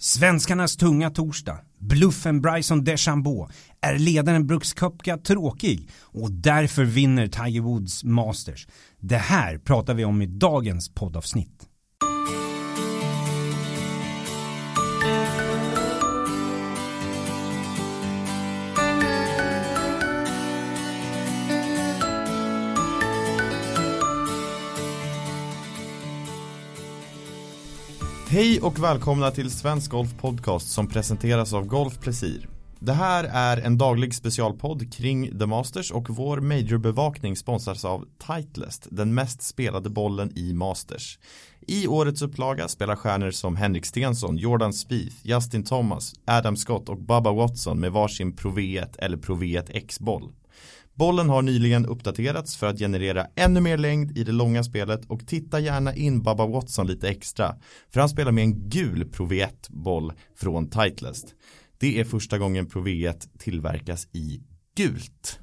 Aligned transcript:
Svenskarnas 0.00 0.76
tunga 0.76 1.10
torsdag. 1.10 1.60
Bluffen 1.78 2.40
Bryson 2.40 2.84
DeChambeau. 2.84 3.48
Är 3.80 3.98
ledaren 3.98 4.46
Brooks 4.46 4.72
Koepka 4.72 5.16
tråkig? 5.16 5.88
Och 6.02 6.32
därför 6.32 6.84
vinner 6.84 7.26
Tiger 7.26 7.60
Woods 7.60 8.04
Masters. 8.04 8.66
Det 9.00 9.16
här 9.16 9.58
pratar 9.58 9.94
vi 9.94 10.04
om 10.04 10.22
i 10.22 10.26
dagens 10.26 10.94
poddavsnitt. 10.94 11.68
Hej 28.38 28.60
och 28.60 28.78
välkomna 28.78 29.30
till 29.30 29.50
Svensk 29.50 29.90
Golf 29.90 30.14
Podcast 30.20 30.68
som 30.68 30.88
presenteras 30.88 31.52
av 31.52 31.66
Golf 31.66 31.98
Plesir. 32.00 32.48
Det 32.78 32.92
här 32.92 33.24
är 33.24 33.56
en 33.56 33.78
daglig 33.78 34.14
specialpodd 34.14 34.92
kring 34.92 35.38
The 35.38 35.46
Masters 35.46 35.90
och 35.90 36.10
vår 36.10 36.40
majorbevakning 36.40 37.36
sponsras 37.36 37.84
av 37.84 38.04
Titleist, 38.26 38.86
den 38.90 39.14
mest 39.14 39.42
spelade 39.42 39.90
bollen 39.90 40.38
i 40.38 40.52
Masters. 40.52 41.18
I 41.60 41.86
årets 41.86 42.22
upplaga 42.22 42.68
spelar 42.68 42.96
stjärnor 42.96 43.30
som 43.30 43.56
Henrik 43.56 43.86
Stensson, 43.86 44.36
Jordan 44.36 44.72
Spieth, 44.72 45.16
Justin 45.22 45.64
Thomas, 45.64 46.12
Adam 46.26 46.56
Scott 46.56 46.88
och 46.88 46.98
Bubba 46.98 47.32
Watson 47.32 47.80
med 47.80 47.92
varsin 47.92 48.36
Pro 48.36 48.50
V1 48.50 48.94
eller 48.98 49.16
Pro 49.16 49.36
V1 49.36 49.70
X-boll. 49.70 50.32
Bollen 50.98 51.28
har 51.28 51.42
nyligen 51.42 51.86
uppdaterats 51.86 52.56
för 52.56 52.66
att 52.66 52.78
generera 52.78 53.26
ännu 53.36 53.60
mer 53.60 53.78
längd 53.78 54.18
i 54.18 54.24
det 54.24 54.32
långa 54.32 54.64
spelet 54.64 55.04
och 55.06 55.26
titta 55.26 55.60
gärna 55.60 55.94
in 55.94 56.22
Baba 56.22 56.46
Watson 56.46 56.86
lite 56.86 57.08
extra. 57.08 57.54
För 57.90 58.00
han 58.00 58.08
spelar 58.08 58.32
med 58.32 58.44
en 58.44 58.68
gul 58.68 59.08
Pro 59.08 59.26
V1-boll 59.26 60.12
från 60.36 60.70
Titleist. 60.70 61.34
Det 61.78 62.00
är 62.00 62.04
första 62.04 62.38
gången 62.38 62.66
Pro 62.66 62.82
V1 62.82 63.28
tillverkas 63.38 64.08
i 64.12 64.40
gult. 64.76 65.38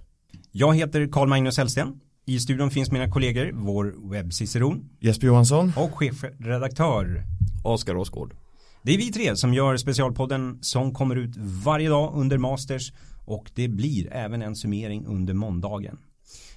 Jag 0.52 0.76
heter 0.76 1.08
Carl 1.12 1.28
Magnus 1.28 1.58
Hellsten. 1.58 2.00
I 2.26 2.40
studion 2.40 2.72
finns 2.72 2.92
mina 2.92 3.12
kollegor, 3.12 3.52
vår 3.54 4.12
webbciceron 4.12 4.90
Jesper 5.00 5.28
Johansson. 5.28 5.74
och 5.78 5.98
chefredaktör. 5.98 7.24
Oskar 7.64 7.96
Åsgård. 7.96 8.36
Det 8.84 8.94
är 8.94 8.98
vi 8.98 9.12
tre 9.12 9.36
som 9.36 9.54
gör 9.54 9.78
specialpodden 9.78 10.58
som 10.62 10.94
kommer 10.94 11.16
ut 11.16 11.36
varje 11.38 11.90
dag 11.90 12.12
under 12.16 12.38
Masters 12.38 12.92
och 13.26 13.52
det 13.56 13.68
blir 13.68 14.14
även 14.14 14.42
en 14.42 14.56
summering 14.56 15.06
under 15.06 15.34
måndagen. 15.34 15.98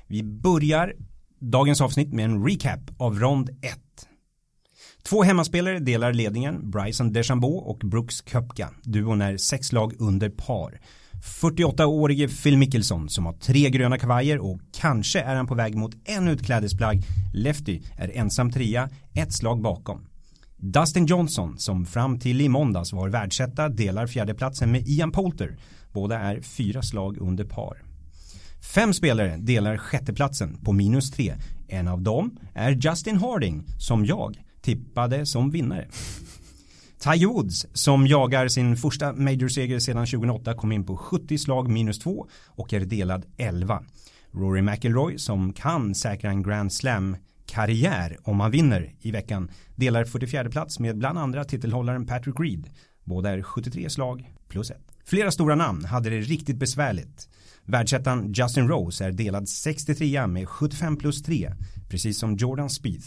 Vi 0.06 0.22
börjar 0.22 0.94
dagens 1.38 1.80
avsnitt 1.80 2.12
med 2.12 2.24
en 2.24 2.46
recap 2.48 2.80
av 2.98 3.18
rond 3.18 3.48
1. 3.50 3.78
Två 5.02 5.22
hemmaspelare 5.22 5.78
delar 5.78 6.12
ledningen, 6.12 6.70
Bryson 6.70 7.12
DeChambeau 7.12 7.56
och 7.56 7.78
Brooks 7.78 8.20
Koepka. 8.20 8.70
Duon 8.82 9.20
är 9.20 9.36
sex 9.36 9.72
lag 9.72 9.94
under 9.98 10.30
par. 10.30 10.80
48-årige 11.40 12.28
Phil 12.28 12.58
Mickelson 12.58 13.08
som 13.08 13.26
har 13.26 13.32
tre 13.32 13.70
gröna 13.70 13.98
kavajer 13.98 14.38
och 14.38 14.60
kanske 14.72 15.20
är 15.20 15.36
han 15.36 15.46
på 15.46 15.54
väg 15.54 15.74
mot 15.74 15.94
ännu 16.04 16.32
ett 16.32 16.44
klädesplagg. 16.44 17.02
Lefty 17.34 17.80
är 17.96 18.16
ensam 18.16 18.50
trea, 18.52 18.90
ett 19.14 19.32
slag 19.32 19.62
bakom. 19.62 20.06
Dustin 20.56 21.06
Johnson 21.06 21.58
som 21.58 21.86
fram 21.86 22.18
till 22.18 22.40
i 22.40 22.48
måndags 22.48 22.92
var 22.92 23.08
världsetta 23.08 23.68
delar 23.68 24.06
fjärdeplatsen 24.06 24.72
med 24.72 24.88
Ian 24.88 25.10
Poulter. 25.10 25.56
Båda 25.98 26.18
är 26.18 26.40
fyra 26.40 26.82
slag 26.82 27.18
under 27.20 27.44
par. 27.44 27.82
Fem 28.74 28.94
spelare 28.94 29.36
delar 29.36 29.76
sjätteplatsen 29.76 30.56
på 30.64 30.72
minus 30.72 31.10
tre. 31.10 31.34
En 31.68 31.88
av 31.88 32.02
dem 32.02 32.38
är 32.54 32.70
Justin 32.70 33.16
Harding 33.16 33.64
som 33.78 34.04
jag 34.04 34.42
tippade 34.60 35.26
som 35.26 35.50
vinnare. 35.50 35.88
Tiger 36.98 37.26
Woods 37.26 37.66
som 37.72 38.06
jagar 38.06 38.48
sin 38.48 38.76
första 38.76 39.12
majorseger 39.12 39.78
sedan 39.78 40.06
2008 40.06 40.54
kom 40.54 40.72
in 40.72 40.86
på 40.86 40.96
70 40.96 41.38
slag 41.38 41.68
minus 41.68 41.98
2 41.98 42.26
och 42.46 42.72
är 42.72 42.80
delad 42.80 43.24
11. 43.36 43.82
Rory 44.32 44.62
McIlroy 44.62 45.18
som 45.18 45.52
kan 45.52 45.94
säkra 45.94 46.30
en 46.30 46.42
Grand 46.42 46.72
Slam 46.72 47.16
karriär 47.46 48.16
om 48.22 48.40
han 48.40 48.50
vinner 48.50 48.94
i 49.00 49.10
veckan 49.10 49.50
delar 49.76 50.04
44 50.04 50.50
plats 50.50 50.78
med 50.78 50.98
bland 50.98 51.18
andra 51.18 51.44
titelhållaren 51.44 52.06
Patrick 52.06 52.40
Reed. 52.40 52.70
Båda 53.04 53.30
är 53.30 53.42
73 53.42 53.90
slag 53.90 54.34
plus 54.48 54.70
1. 54.70 54.87
Flera 55.08 55.30
stora 55.30 55.54
namn 55.54 55.84
hade 55.84 56.10
det 56.10 56.20
riktigt 56.20 56.56
besvärligt. 56.56 57.28
Världsettan 57.64 58.32
Justin 58.32 58.68
Rose 58.68 59.04
är 59.04 59.12
delad 59.12 59.48
63 59.48 60.26
med 60.26 60.48
75 60.48 60.96
plus 60.96 61.22
3 61.22 61.52
precis 61.88 62.18
som 62.18 62.36
Jordan 62.36 62.70
Spieth. 62.70 63.06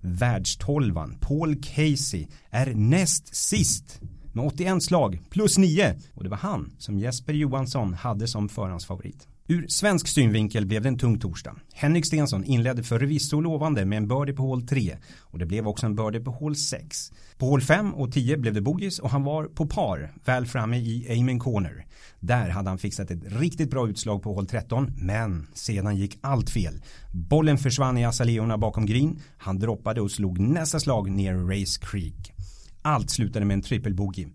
Världstolvan 0.00 1.18
Paul 1.20 1.56
Casey 1.62 2.26
är 2.50 2.74
näst 2.74 3.34
sist 3.34 4.00
med 4.32 4.44
81 4.46 4.82
slag 4.82 5.20
plus 5.30 5.58
9 5.58 5.94
och 6.14 6.24
det 6.24 6.30
var 6.30 6.36
han 6.36 6.72
som 6.78 6.98
Jesper 6.98 7.32
Johansson 7.32 7.94
hade 7.94 8.28
som 8.28 8.48
förhandsfavorit. 8.48 9.28
Ur 9.48 9.66
svensk 9.68 10.08
synvinkel 10.08 10.66
blev 10.66 10.82
det 10.82 10.88
en 10.88 10.98
tung 10.98 11.18
torsdag. 11.18 11.56
Henrik 11.74 12.06
Stensson 12.06 12.44
inledde 12.44 12.82
förvisso 12.82 13.40
lovande 13.40 13.84
med 13.84 13.96
en 13.96 14.08
birdie 14.08 14.34
på 14.34 14.42
hål 14.42 14.66
3 14.66 14.96
och 15.20 15.38
det 15.38 15.46
blev 15.46 15.68
också 15.68 15.86
en 15.86 15.94
birdie 15.94 16.20
på 16.20 16.30
hål 16.30 16.56
6. 16.56 17.12
På 17.38 17.46
hål 17.46 17.60
5 17.60 17.94
och 17.94 18.12
10 18.12 18.36
blev 18.36 18.54
det 18.54 18.60
bogeys 18.60 18.98
och 18.98 19.10
han 19.10 19.24
var 19.24 19.44
på 19.44 19.66
par 19.66 20.12
väl 20.24 20.46
framme 20.46 20.76
i 20.76 21.18
Amen 21.20 21.38
Corner. 21.38 21.86
Där 22.20 22.48
hade 22.48 22.68
han 22.68 22.78
fixat 22.78 23.10
ett 23.10 23.22
riktigt 23.24 23.70
bra 23.70 23.88
utslag 23.88 24.22
på 24.22 24.34
hål 24.34 24.46
13 24.46 24.92
men 24.96 25.46
sedan 25.54 25.96
gick 25.96 26.18
allt 26.20 26.50
fel. 26.50 26.82
Bollen 27.12 27.58
försvann 27.58 27.98
i 27.98 28.04
azaleorna 28.04 28.58
bakom 28.58 28.86
green. 28.86 29.20
Han 29.38 29.58
droppade 29.58 30.00
och 30.00 30.10
slog 30.10 30.38
nästa 30.38 30.80
slag 30.80 31.10
ner 31.10 31.34
Race 31.34 31.80
Creek. 31.80 32.32
Allt 32.82 33.10
slutade 33.10 33.44
med 33.44 33.54
en 33.54 33.62
trippelbogey. 33.62 34.26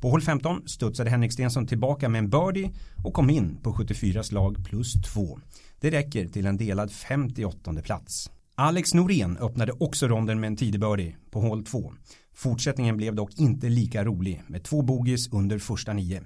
På 0.00 0.10
hål 0.10 0.20
15 0.20 0.68
studsade 0.68 1.10
Henrik 1.10 1.32
Stensson 1.32 1.66
tillbaka 1.66 2.08
med 2.08 2.18
en 2.18 2.30
birdie 2.30 2.70
och 3.04 3.14
kom 3.14 3.30
in 3.30 3.56
på 3.62 3.72
74 3.72 4.22
slag 4.22 4.64
plus 4.64 4.92
2. 4.92 5.38
Det 5.80 5.90
räcker 5.90 6.28
till 6.28 6.46
en 6.46 6.56
delad 6.56 6.92
58 6.92 7.74
plats. 7.84 8.30
Alex 8.54 8.94
Norén 8.94 9.36
öppnade 9.36 9.72
också 9.72 10.08
ronden 10.08 10.40
med 10.40 10.46
en 10.46 10.56
tidig 10.56 10.80
birdie 10.80 11.16
på 11.30 11.40
hål 11.40 11.64
2. 11.64 11.92
Fortsättningen 12.34 12.96
blev 12.96 13.14
dock 13.14 13.38
inte 13.38 13.68
lika 13.68 14.04
rolig 14.04 14.42
med 14.46 14.64
två 14.64 14.82
bogeys 14.82 15.32
under 15.32 15.58
första 15.58 15.92
nio. 15.92 16.22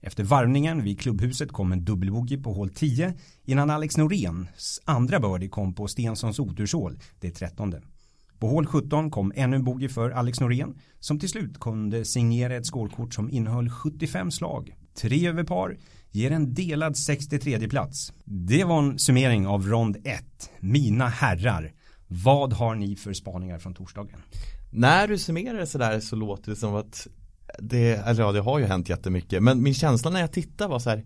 Efter 0.00 0.24
varvningen 0.24 0.82
vid 0.82 1.00
klubbhuset 1.00 1.52
kom 1.52 1.72
en 1.72 1.84
dubbelbogey 1.84 2.42
på 2.42 2.52
hål 2.52 2.70
10 2.70 3.14
innan 3.44 3.70
Alex 3.70 3.96
Noréns 3.96 4.80
andra 4.84 5.20
birdie 5.20 5.48
kom 5.48 5.74
på 5.74 5.88
Stenssons 5.88 6.38
oturshål, 6.38 6.98
det 7.20 7.30
trettonde. 7.30 7.82
På 8.44 8.48
hål 8.48 8.66
17 8.66 9.10
kom 9.10 9.32
ännu 9.34 9.56
en 9.56 9.64
bogey 9.64 9.88
för 9.88 10.10
Alex 10.10 10.40
Norén 10.40 10.74
som 11.00 11.18
till 11.18 11.28
slut 11.28 11.60
kunde 11.60 12.04
signera 12.04 12.56
ett 12.56 12.66
skålkort 12.66 13.14
som 13.14 13.30
innehöll 13.30 13.70
75 13.70 14.30
slag. 14.30 14.74
Tre 15.00 15.28
över 15.28 15.44
par 15.44 15.78
ger 16.10 16.30
en 16.30 16.54
delad 16.54 16.96
63 16.96 17.68
plats. 17.68 18.12
Det 18.24 18.64
var 18.64 18.78
en 18.78 18.98
summering 18.98 19.46
av 19.46 19.66
rond 19.66 19.96
1. 19.96 20.24
Mina 20.60 21.08
herrar, 21.08 21.72
vad 22.06 22.52
har 22.52 22.74
ni 22.74 22.96
för 22.96 23.12
spaningar 23.12 23.58
från 23.58 23.74
torsdagen? 23.74 24.18
När 24.70 25.08
du 25.08 25.18
summerar 25.18 25.58
det 25.58 25.66
sådär 25.66 26.00
så 26.00 26.16
låter 26.16 26.50
det 26.50 26.56
som 26.56 26.74
att 26.74 27.06
det, 27.58 27.92
eller 27.92 28.22
ja 28.22 28.32
det 28.32 28.40
har 28.40 28.58
ju 28.58 28.64
hänt 28.64 28.88
jättemycket 28.88 29.42
men 29.42 29.62
min 29.62 29.74
känsla 29.74 30.10
när 30.10 30.20
jag 30.20 30.32
tittar 30.32 30.68
var 30.68 30.78
så 30.78 30.90
här 30.90 31.04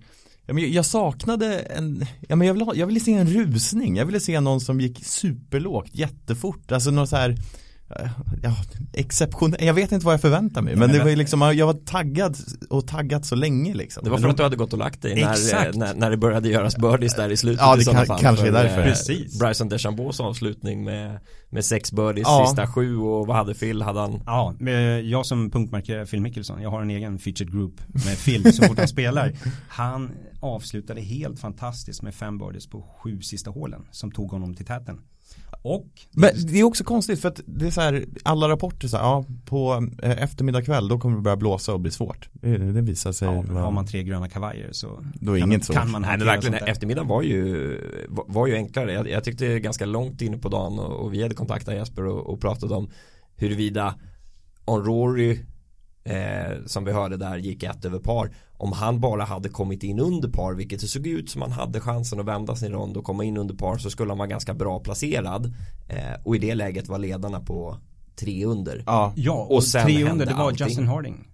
Ja, 0.48 0.54
men 0.54 0.72
jag 0.72 0.86
saknade 0.86 1.58
en, 1.58 2.04
ja, 2.28 2.36
men 2.36 2.46
jag, 2.46 2.54
ville 2.54 2.64
ha, 2.64 2.74
jag 2.74 2.86
ville 2.86 3.00
se 3.00 3.12
en 3.12 3.28
rusning, 3.28 3.96
jag 3.96 4.06
ville 4.06 4.20
se 4.20 4.40
någon 4.40 4.60
som 4.60 4.80
gick 4.80 5.04
superlågt, 5.04 5.90
jättefort, 5.94 6.72
alltså 6.72 6.90
någon 6.90 7.06
så 7.06 7.16
här 7.16 7.34
Ja, 8.42 8.56
exceptionell, 8.92 9.64
jag 9.64 9.74
vet 9.74 9.92
inte 9.92 10.06
vad 10.06 10.12
jag 10.14 10.20
förväntar 10.20 10.62
mig 10.62 10.76
men 10.76 10.92
det 10.92 10.98
var 10.98 11.10
ju 11.10 11.16
liksom, 11.16 11.40
jag 11.40 11.66
var 11.66 11.74
taggad 11.74 12.36
och 12.70 12.86
taggat 12.86 13.26
så 13.26 13.34
länge 13.34 13.74
liksom 13.74 14.04
Det 14.04 14.10
var 14.10 14.18
för 14.18 14.28
att 14.28 14.36
du 14.36 14.42
hade 14.42 14.56
gått 14.56 14.72
och 14.72 14.78
lagt 14.78 15.02
dig 15.02 15.14
när, 15.14 15.78
när, 15.78 15.94
när 15.94 16.10
det 16.10 16.16
började 16.16 16.48
göras 16.48 16.76
birdies 16.76 17.14
där 17.14 17.30
i 17.30 17.36
slutet 17.36 17.60
Ja, 17.60 17.76
det 17.76 17.84
kan, 17.84 18.06
fall 18.06 18.20
kanske 18.20 18.46
är 18.46 18.52
för, 18.52 18.62
därför 18.62 18.78
eh, 18.78 18.84
Precis. 18.84 19.38
Bryson 19.38 19.68
DeChambeaus 19.68 20.20
avslutning 20.20 20.84
med, 20.84 21.20
med 21.50 21.64
sex 21.64 21.92
birdies 21.92 22.26
Ja. 22.26 22.46
sista 22.46 22.66
sju 22.66 22.96
och 22.96 23.26
vad 23.26 23.36
hade 23.36 23.54
Phil? 23.54 23.82
Hade 23.82 24.00
han? 24.00 24.22
Ja, 24.26 24.54
med 24.58 25.04
jag 25.04 25.26
som 25.26 25.50
punktmarkerar 25.50 26.06
Phil 26.06 26.20
Mickelson, 26.20 26.62
jag 26.62 26.70
har 26.70 26.82
en 26.82 26.90
egen 26.90 27.18
featured 27.18 27.52
group 27.52 27.80
med 27.88 28.18
Phil 28.24 28.52
så 28.52 28.62
fort 28.62 28.78
han 28.78 28.88
spelar. 28.88 29.32
Han 29.68 30.10
avslutade 30.40 31.00
helt 31.00 31.40
fantastiskt 31.40 32.02
med 32.02 32.14
fem 32.14 32.38
birdies 32.38 32.66
på 32.66 32.82
sju 33.02 33.20
sista 33.20 33.50
hålen 33.50 33.86
som 33.90 34.12
tog 34.12 34.30
honom 34.30 34.54
till 34.54 34.66
täten. 34.66 35.00
Och 35.62 35.86
Men 36.12 36.30
det 36.46 36.60
är 36.60 36.64
också 36.64 36.84
konstigt 36.84 37.20
för 37.20 37.28
att 37.28 37.40
det 37.46 37.66
är 37.66 37.70
så 37.70 37.80
här, 37.80 38.04
alla 38.22 38.48
rapporter 38.48 38.88
så 38.88 38.96
här, 38.96 39.04
ja 39.04 39.24
på 39.44 39.88
eh, 40.02 40.22
eftermiddag 40.22 40.62
kväll 40.62 40.88
då 40.88 40.98
kommer 40.98 41.16
det 41.16 41.22
börja 41.22 41.36
blåsa 41.36 41.72
och 41.74 41.80
bli 41.80 41.90
svårt. 41.90 42.28
Det, 42.32 42.58
det 42.72 42.80
visar 42.82 43.12
sig 43.12 43.28
ja, 43.28 43.42
vara- 43.48 43.62
har 43.64 43.70
man 43.70 43.86
tre 43.86 44.02
gröna 44.02 44.28
kavajer 44.28 44.68
så 44.72 45.04
Då 45.14 45.32
är 45.36 45.40
kan, 45.40 45.52
inget 45.52 45.64
svårt. 45.64 45.76
kan 45.76 45.90
man 45.90 46.04
hantera 46.04 46.26
verkligen, 46.26 46.52
sånt 46.54 46.64
där. 46.64 46.72
eftermiddagen 46.72 47.08
var 47.08 47.22
ju, 47.22 48.06
var- 48.08 48.24
var 48.28 48.46
ju 48.46 48.54
enklare. 48.54 48.92
Jag, 48.92 49.10
jag 49.10 49.24
tyckte 49.24 49.60
ganska 49.60 49.86
långt 49.86 50.22
inne 50.22 50.38
på 50.38 50.48
dagen 50.48 50.78
och, 50.78 51.04
och 51.04 51.14
vi 51.14 51.22
hade 51.22 51.34
kontaktat 51.34 51.74
Jesper 51.74 52.06
och, 52.06 52.26
och 52.32 52.40
pratat 52.40 52.70
om 52.70 52.90
huruvida 53.36 53.94
om 54.64 54.84
Rory 54.84 55.38
eh, 56.08 56.64
som 56.66 56.84
vi 56.84 56.92
hörde 56.92 57.16
där 57.16 57.36
gick 57.38 57.62
ett 57.62 57.84
över 57.84 57.98
par 57.98 58.30
om 58.56 58.72
han 58.72 59.00
bara 59.00 59.24
hade 59.24 59.48
kommit 59.48 59.82
in 59.82 60.00
under 60.00 60.28
par 60.28 60.54
vilket 60.54 60.80
det 60.80 60.86
såg 60.86 61.06
ut 61.06 61.30
som 61.30 61.42
han 61.42 61.52
hade 61.52 61.80
chansen 61.80 62.20
att 62.20 62.26
vända 62.26 62.56
sin 62.56 62.72
rond 62.72 62.96
och 62.96 63.04
komma 63.04 63.24
in 63.24 63.36
under 63.36 63.54
par 63.54 63.78
så 63.78 63.90
skulle 63.90 64.10
han 64.10 64.18
vara 64.18 64.28
ganska 64.28 64.54
bra 64.54 64.80
placerad 64.80 65.54
eh, 65.88 66.22
och 66.24 66.36
i 66.36 66.38
det 66.38 66.54
läget 66.54 66.88
var 66.88 66.98
ledarna 66.98 67.40
på 67.40 67.76
tre 68.16 68.44
under 68.44 68.82
Ja, 69.16 69.32
och, 69.32 69.54
Och 69.54 69.64
sen 69.64 69.86
tre 69.86 70.10
under 70.10 70.26
det 70.26 70.34
var 70.34 70.44
allting. 70.44 70.66
Justin 70.66 70.88
Harding. 70.88 71.28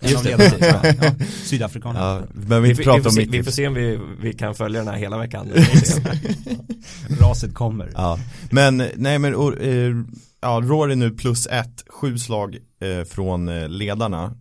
En 0.00 0.08
Just 0.10 0.26
av 0.26 0.38
ledarna. 0.38 0.56
Ja, 0.84 0.94
ja, 1.00 1.26
Sydafrikanerna. 1.44 2.00
Ja, 2.34 2.40
men 2.48 2.62
Vi, 2.62 2.68
vi 2.68 2.74
vi, 2.74 2.84
pratar 2.84 3.00
får 3.00 3.08
om 3.08 3.12
se, 3.14 3.20
mitt 3.20 3.30
vi 3.34 3.42
får 3.42 3.50
se 3.50 3.66
om 3.66 3.74
vi, 3.74 3.98
vi 4.20 4.32
kan 4.32 4.54
följa 4.54 4.80
den 4.80 4.88
här 4.88 4.98
hela 4.98 5.18
veckan. 5.18 5.48
Raset 7.20 7.54
kommer. 7.54 7.90
Ja, 7.94 8.18
men 8.50 8.82
nej 8.96 9.18
men 9.18 9.34
och, 9.34 9.60
eh, 9.62 9.94
ja, 10.40 10.60
Rory 10.64 10.94
nu 10.94 11.10
plus 11.10 11.46
ett, 11.46 11.84
sju 11.88 12.18
slag 12.18 12.58
eh, 12.80 13.04
från 13.04 13.48
eh, 13.48 13.68
ledarna. 13.68 14.34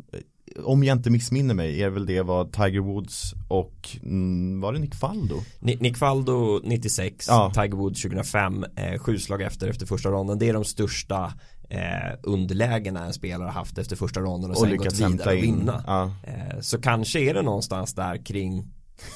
Om 0.63 0.83
jag 0.83 0.97
inte 0.97 1.09
missminner 1.09 1.53
mig 1.53 1.83
är 1.83 1.89
väl 1.89 2.05
det 2.05 2.21
vad 2.21 2.51
Tiger 2.53 2.79
Woods 2.79 3.33
och 3.47 3.89
mm, 4.03 4.61
var 4.61 4.73
det 4.73 4.79
Nick 4.79 4.95
Faldo? 4.95 5.35
Ni- 5.59 5.77
Nick 5.79 5.97
Faldo 5.97 6.61
96, 6.63 7.25
Ja. 7.27 7.51
Tiger 7.53 7.75
Woods 7.77 8.01
2005, 8.01 8.65
eh, 8.75 8.99
sju 8.99 9.17
slag 9.19 9.41
efter 9.41 9.67
efter 9.67 9.85
första 9.85 10.09
ronden. 10.09 10.39
Det 10.39 10.49
är 10.49 10.53
de 10.53 10.65
största 10.65 11.33
eh, 11.69 12.13
underlägena 12.23 13.05
en 13.05 13.13
spelare 13.13 13.45
har 13.45 13.51
haft 13.53 13.77
efter 13.77 13.95
första 13.95 14.19
ronden 14.19 14.51
och, 14.51 14.57
Och 14.57 14.67
sen 14.67 14.77
gått 14.77 14.93
vidare 14.99 15.29
och 15.29 15.35
in. 15.35 15.41
vinna. 15.57 15.83
Ja. 15.87 16.11
Eh, 16.23 16.59
så 16.61 16.81
kanske 16.81 17.19
är 17.19 17.33
det 17.33 17.41
någonstans 17.41 17.93
där 17.93 18.25
kring 18.25 18.67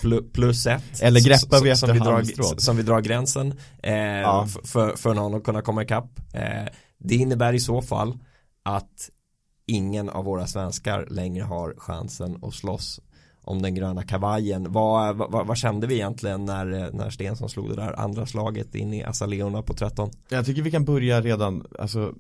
plu- 0.02 0.32
plus 0.34 0.68
ett. 0.68 1.02
Eller 1.02 1.20
greppar 1.22 1.62
vi 1.64 1.70
efter 1.70 1.88
som 1.88 1.94
vi, 1.98 2.00
drar, 2.00 2.60
som 2.60 2.78
vi 2.78 2.84
drar 2.84 3.02
gränsen 3.02 3.54
eh, 3.84 3.94
Ja. 3.96 4.48
för, 4.64 4.96
för 4.96 5.14
någon 5.14 5.36
att 5.36 5.44
kunna 5.44 5.62
komma 5.62 5.84
ikapp. 5.84 6.20
Eh, 6.34 6.66
det 6.98 7.16
innebär 7.16 7.54
i 7.54 7.60
så 7.60 7.82
fall 7.82 8.18
att 8.64 9.10
ingen 9.66 10.10
av 10.10 10.26
våra 10.26 10.48
svenskar 10.48 11.08
längre 11.10 11.44
har 11.44 11.74
chansen 11.78 12.38
att 12.44 12.54
slåss 12.54 13.00
om 13.44 13.62
den 13.62 13.76
gröna 13.76 14.04
kavajen. 14.04 14.72
Vad, 14.72 15.16
vad, 15.18 15.48
vad 15.48 15.58
kände 15.58 15.88
vi 15.88 15.96
egentligen 15.96 16.46
när, 16.46 16.92
när 16.94 17.10
Stensson 17.10 17.50
slog 17.50 17.70
det 17.70 17.76
där 17.76 18.00
andra 18.00 18.26
slaget 18.26 18.76
in 18.76 18.94
i 18.94 19.04
Azaleorna 19.04 19.62
på 19.62 19.74
13? 19.74 20.12
Jag 20.30 20.46
tycker 20.46 20.62
vi 20.62 20.72
kan 20.72 20.86
börja 20.86 21.22
redan, 21.22 21.66
alltså 21.80 22.14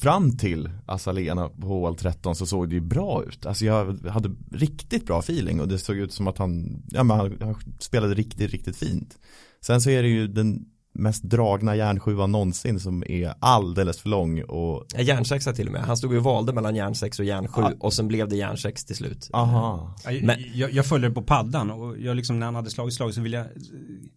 fram 0.00 0.36
till 0.36 0.70
Azalena 0.86 1.48
på 1.48 1.66
hål 1.66 1.96
13 1.96 2.36
så 2.36 2.46
såg 2.46 2.68
det 2.68 2.74
ju 2.74 2.80
bra 2.80 3.24
ut. 3.24 3.46
Alltså 3.46 3.64
jag 3.64 4.08
hade 4.08 4.30
riktigt 4.52 5.06
bra 5.06 5.18
feeling 5.18 5.60
och 5.60 5.68
det 5.68 5.78
såg 5.78 5.96
ut 5.96 6.12
som 6.12 6.26
att 6.26 6.38
han, 6.38 6.82
ja 6.88 7.02
men 7.02 7.16
han, 7.16 7.36
han 7.40 7.56
spelade 7.78 8.14
riktigt, 8.14 8.50
riktigt 8.50 8.76
fint. 8.76 9.18
Sen 9.60 9.80
så 9.80 9.90
är 9.90 10.02
det 10.02 10.08
ju 10.08 10.28
den 10.28 10.66
mest 10.98 11.22
dragna 11.22 11.76
järnsjuan 11.76 12.32
någonsin 12.32 12.80
som 12.80 13.04
är 13.08 13.34
alldeles 13.38 13.98
för 13.98 14.08
lång 14.08 14.42
och 14.42 14.86
Ja, 14.94 15.00
Järnsexa 15.00 15.52
till 15.52 15.66
och 15.66 15.72
med. 15.72 15.82
Han 15.82 15.96
stod 15.96 16.12
ju 16.12 16.18
och 16.18 16.24
valde 16.24 16.52
mellan 16.52 16.74
järnsex 16.76 17.18
och 17.18 17.24
järnsju 17.24 17.62
Ja. 17.62 17.72
och 17.80 17.92
sen 17.92 18.08
blev 18.08 18.28
det 18.28 18.36
järnsex 18.36 18.84
till 18.84 18.96
slut. 18.96 19.30
aha. 19.32 19.94
Ja, 20.04 20.10
Men- 20.22 20.38
jag, 20.54 20.72
jag 20.72 20.86
följde 20.86 21.08
det 21.08 21.14
på 21.14 21.22
paddan 21.22 21.70
och 21.70 21.98
jag 21.98 22.16
liksom 22.16 22.38
när 22.38 22.46
han 22.46 22.54
hade 22.54 22.70
slagit 22.70 22.94
slag 22.94 23.14
så 23.14 23.20
ville 23.20 23.36
jag 23.36 23.46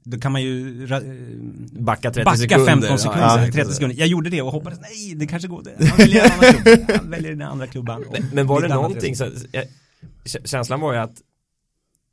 Då 0.04 0.18
kan 0.20 0.32
man 0.32 0.42
ju 0.42 0.86
ra- 0.88 1.80
Backa 1.84 2.12
30 2.12 2.26
Backa 2.26 2.38
sekunder. 2.38 2.66
15 2.68 2.98
sekunder, 2.98 3.22
Ja, 3.22 3.46
ja, 3.46 3.52
30 3.52 3.72
sekunder 3.74 3.96
Jag 3.98 4.08
gjorde 4.08 4.30
det 4.30 4.42
och 4.42 4.52
hoppades 4.52 4.80
nej 4.82 5.16
det 5.16 5.28
kanske 5.28 5.48
går 5.48 5.64
Han 5.90 5.98
väljer 5.98 6.26
en 6.26 6.32
annan 6.32 6.54
klubb 6.64 6.90
Han 7.00 7.10
väljer 7.12 7.32
den 7.32 7.42
andra 7.42 7.68
klubban 7.68 8.04
Men, 8.12 8.26
men 8.34 8.48
var 8.48 8.62
det 8.62 8.68
någonting 8.68 9.16
så, 9.16 9.26
jag, 9.52 9.64
känslan 10.46 10.80
var 10.80 10.94
ju 10.94 11.00
att 11.00 11.14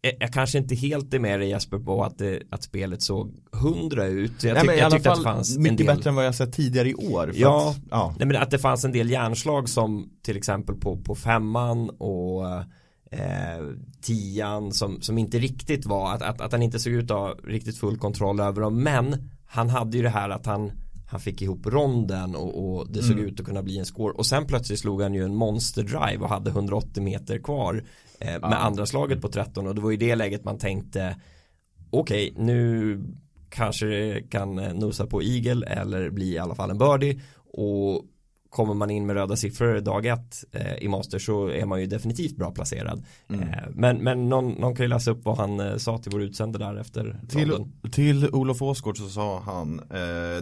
jag, 0.06 0.14
jag 0.20 0.32
kanske 0.32 0.58
inte 0.58 0.74
helt 0.74 1.14
är 1.14 1.18
med 1.18 1.40
dig 1.40 1.48
Jesper 1.48 1.78
på 1.78 2.04
att, 2.04 2.18
det, 2.18 2.42
att 2.50 2.62
spelet 2.62 3.02
såg 3.02 3.34
hundra 3.52 4.06
ut. 4.06 4.42
Jag, 4.44 4.54
Nej, 4.54 4.62
tyck, 4.68 4.82
jag 4.82 4.92
tyckte 4.92 5.12
att 5.12 5.18
det 5.18 5.24
fanns 5.24 5.56
en 5.56 5.62
mycket 5.62 5.78
del. 5.78 5.96
bättre 5.96 6.10
än 6.10 6.16
vad 6.16 6.26
jag 6.26 6.34
sett 6.34 6.52
tidigare 6.52 6.88
i 6.88 6.94
år. 6.94 7.32
Ja. 7.34 7.70
att, 7.70 7.76
ja. 7.90 8.14
Nej 8.18 8.28
men 8.28 8.36
att 8.36 8.50
det 8.50 8.58
fanns 8.58 8.84
en 8.84 8.92
del 8.92 9.10
järnslag 9.10 9.68
som 9.68 10.10
till 10.22 10.36
exempel 10.36 10.76
på, 10.76 10.96
på 10.96 11.14
femman 11.14 11.90
och 11.90 12.46
eh, 13.10 13.64
tian 14.02 14.72
som, 14.72 15.00
som 15.00 15.18
inte 15.18 15.38
riktigt 15.38 15.86
var 15.86 16.14
att, 16.14 16.22
att, 16.22 16.40
att 16.40 16.52
han 16.52 16.62
inte 16.62 16.78
såg 16.78 16.92
ut 16.92 17.10
att 17.10 17.16
ha 17.16 17.34
riktigt 17.44 17.78
full 17.78 17.98
kontroll 17.98 18.40
över 18.40 18.60
dem 18.60 18.82
men 18.82 19.30
han 19.46 19.70
hade 19.70 19.96
ju 19.96 20.02
det 20.02 20.10
här 20.10 20.30
att 20.30 20.46
han 20.46 20.72
han 21.08 21.20
fick 21.20 21.42
ihop 21.42 21.66
ronden 21.66 22.34
och, 22.36 22.76
och 22.78 22.90
det 22.90 23.02
såg 23.02 23.12
Mm. 23.16 23.24
ut 23.26 23.40
att 23.40 23.46
kunna 23.46 23.62
bli 23.62 23.78
en 23.78 23.86
score. 23.86 24.12
Och 24.12 24.26
sen 24.26 24.46
plötsligt 24.46 24.78
slog 24.78 25.02
han 25.02 25.14
ju 25.14 25.24
en 25.24 25.34
monster 25.34 25.82
drive 25.82 26.18
och 26.18 26.28
hade 26.28 26.50
180 26.50 27.02
meter 27.02 27.38
kvar 27.38 27.84
eh, 28.20 28.40
med 28.40 28.64
andra 28.64 28.86
slaget 28.86 29.20
på 29.22 29.28
13 29.28 29.66
och 29.66 29.74
det 29.74 29.80
var 29.80 29.92
i 29.92 29.96
det 29.96 30.14
läget 30.14 30.44
man 30.44 30.58
tänkte 30.58 31.16
okej 31.90 32.34
nu 32.36 33.00
kanske 33.50 33.86
det 33.86 34.30
kan 34.30 34.54
nosa 34.54 35.06
på 35.06 35.22
eagle 35.22 35.66
eller 35.66 36.10
bli 36.10 36.32
i 36.32 36.38
alla 36.38 36.54
fall 36.54 36.70
en 36.70 36.78
birdie. 36.78 37.20
Och 37.52 38.04
kommer 38.56 38.74
man 38.74 38.90
in 38.90 39.06
med 39.06 39.16
röda 39.16 39.36
siffror 39.36 39.80
dag 39.80 40.06
ett 40.06 40.44
eh, 40.52 40.76
i 40.76 40.88
master 40.88 41.18
så 41.18 41.48
är 41.48 41.66
man 41.66 41.80
ju 41.80 41.86
definitivt 41.86 42.36
bra 42.36 42.50
placerad. 42.50 43.04
Mm. 43.28 43.48
Eh, 43.48 43.48
men 43.70 43.96
men 43.96 44.28
någon, 44.28 44.52
någon 44.52 44.76
kan 44.76 44.84
ju 44.84 44.88
läsa 44.88 45.10
upp 45.10 45.24
vad 45.24 45.36
han 45.36 45.60
eh, 45.60 45.76
sa 45.76 45.98
till 45.98 46.12
vår 46.12 46.22
utsände 46.22 46.58
där 46.58 46.76
efter 46.76 47.20
Till, 47.28 47.50
ronden. 47.50 47.90
till 47.92 48.28
Olof 48.30 48.62
Åsgård 48.62 48.98
så 48.98 49.08
sa 49.08 49.40
han 49.40 49.80
eh, 49.80 49.86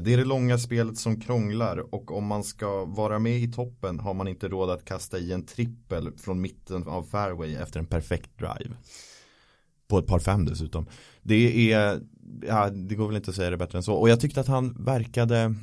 Det 0.01 0.13
är 0.13 0.17
det 0.17 0.25
långa 0.25 0.59
spelet 0.59 0.99
som 0.99 1.21
krånglar 1.21 1.95
och 1.95 2.17
om 2.17 2.27
man 2.27 2.45
ska 2.45 2.85
vara 2.85 3.19
med 3.19 3.39
i 3.39 3.53
toppen 3.53 4.01
har 4.01 4.15
man 4.15 4.29
inte 4.29 4.49
råd 4.49 4.71
att 4.71 4.85
kasta 4.85 5.19
i 5.19 5.33
en 5.33 5.47
trippel 5.47 6.13
från 6.17 6.41
mitten 6.41 6.89
av 6.89 7.03
fairway 7.03 7.55
efter 7.55 7.81
en 7.81 7.87
perfekt 7.87 8.39
drive. 8.39 8.77
På 9.89 9.99
ett 9.99 10.07
par 10.07 10.19
fem 10.19 10.45
dessutom. 10.45 10.87
Det 11.23 11.73
är, 11.73 12.01
ja 12.49 12.71
det 12.71 12.95
går 12.95 13.07
väl 13.07 13.17
inte 13.17 13.31
att 13.31 13.37
säga 13.37 13.51
det 13.51 13.57
bättre 13.57 13.79
än 13.79 13.83
så. 13.83 13.95
Och 13.95 14.09
jag 14.09 14.21
tyckte 14.21 14.41
att 14.41 14.47
han 14.47 14.85
verkade 14.85 15.55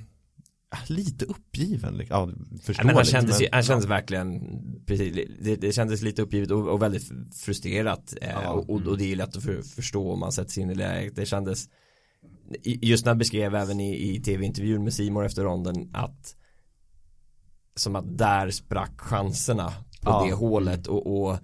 lite 0.87 1.25
uppgiven. 1.25 1.97
liksom. 1.97 2.29
Ja, 2.29 2.35
Ja, 2.51 2.57
förståeligt. 2.61 2.85
men 2.85 2.95
han 2.95 3.05
kändes, 3.05 3.41
ju, 3.41 3.47
han 3.51 3.59
ja. 3.59 3.63
kändes 3.63 3.85
verkligen 3.89 4.41
precis, 4.85 5.27
det, 5.41 5.55
det 5.55 5.71
kändes 5.71 6.01
lite 6.01 6.21
uppgivet 6.21 6.51
och, 6.51 6.67
och 6.67 6.81
väldigt 6.81 7.11
frustrerat 7.35 8.13
eh, 8.21 8.29
Ja. 8.43 8.49
och, 8.49 8.69
och, 8.69 8.81
och 8.81 8.97
det 8.97 9.11
är 9.11 9.15
lätt 9.15 9.35
att 9.37 9.43
för, 9.43 9.61
förstå 9.61 10.11
om 10.13 10.19
man 10.19 10.31
sätter 10.31 10.51
sig 10.51 10.63
in 10.63 10.69
i 10.69 10.75
läget 10.75 11.15
det 11.15 11.25
kändes 11.25 11.69
just 12.63 13.05
när 13.05 13.15
beskrev 13.15 13.55
även 13.55 13.79
i, 13.79 14.15
i 14.15 14.19
tv-intervjun 14.21 14.83
med 14.83 14.93
Simor 14.93 15.25
efter 15.25 15.43
ronden 15.43 15.89
att 15.93 16.35
som 17.75 17.95
att 17.95 18.17
där 18.17 18.49
sprack 18.51 18.99
chanserna 19.01 19.67
på 20.01 20.09
Ja. 20.09 20.25
det 20.25 20.33
hålet 20.33 20.87
och, 20.87 21.07
och 21.23 21.37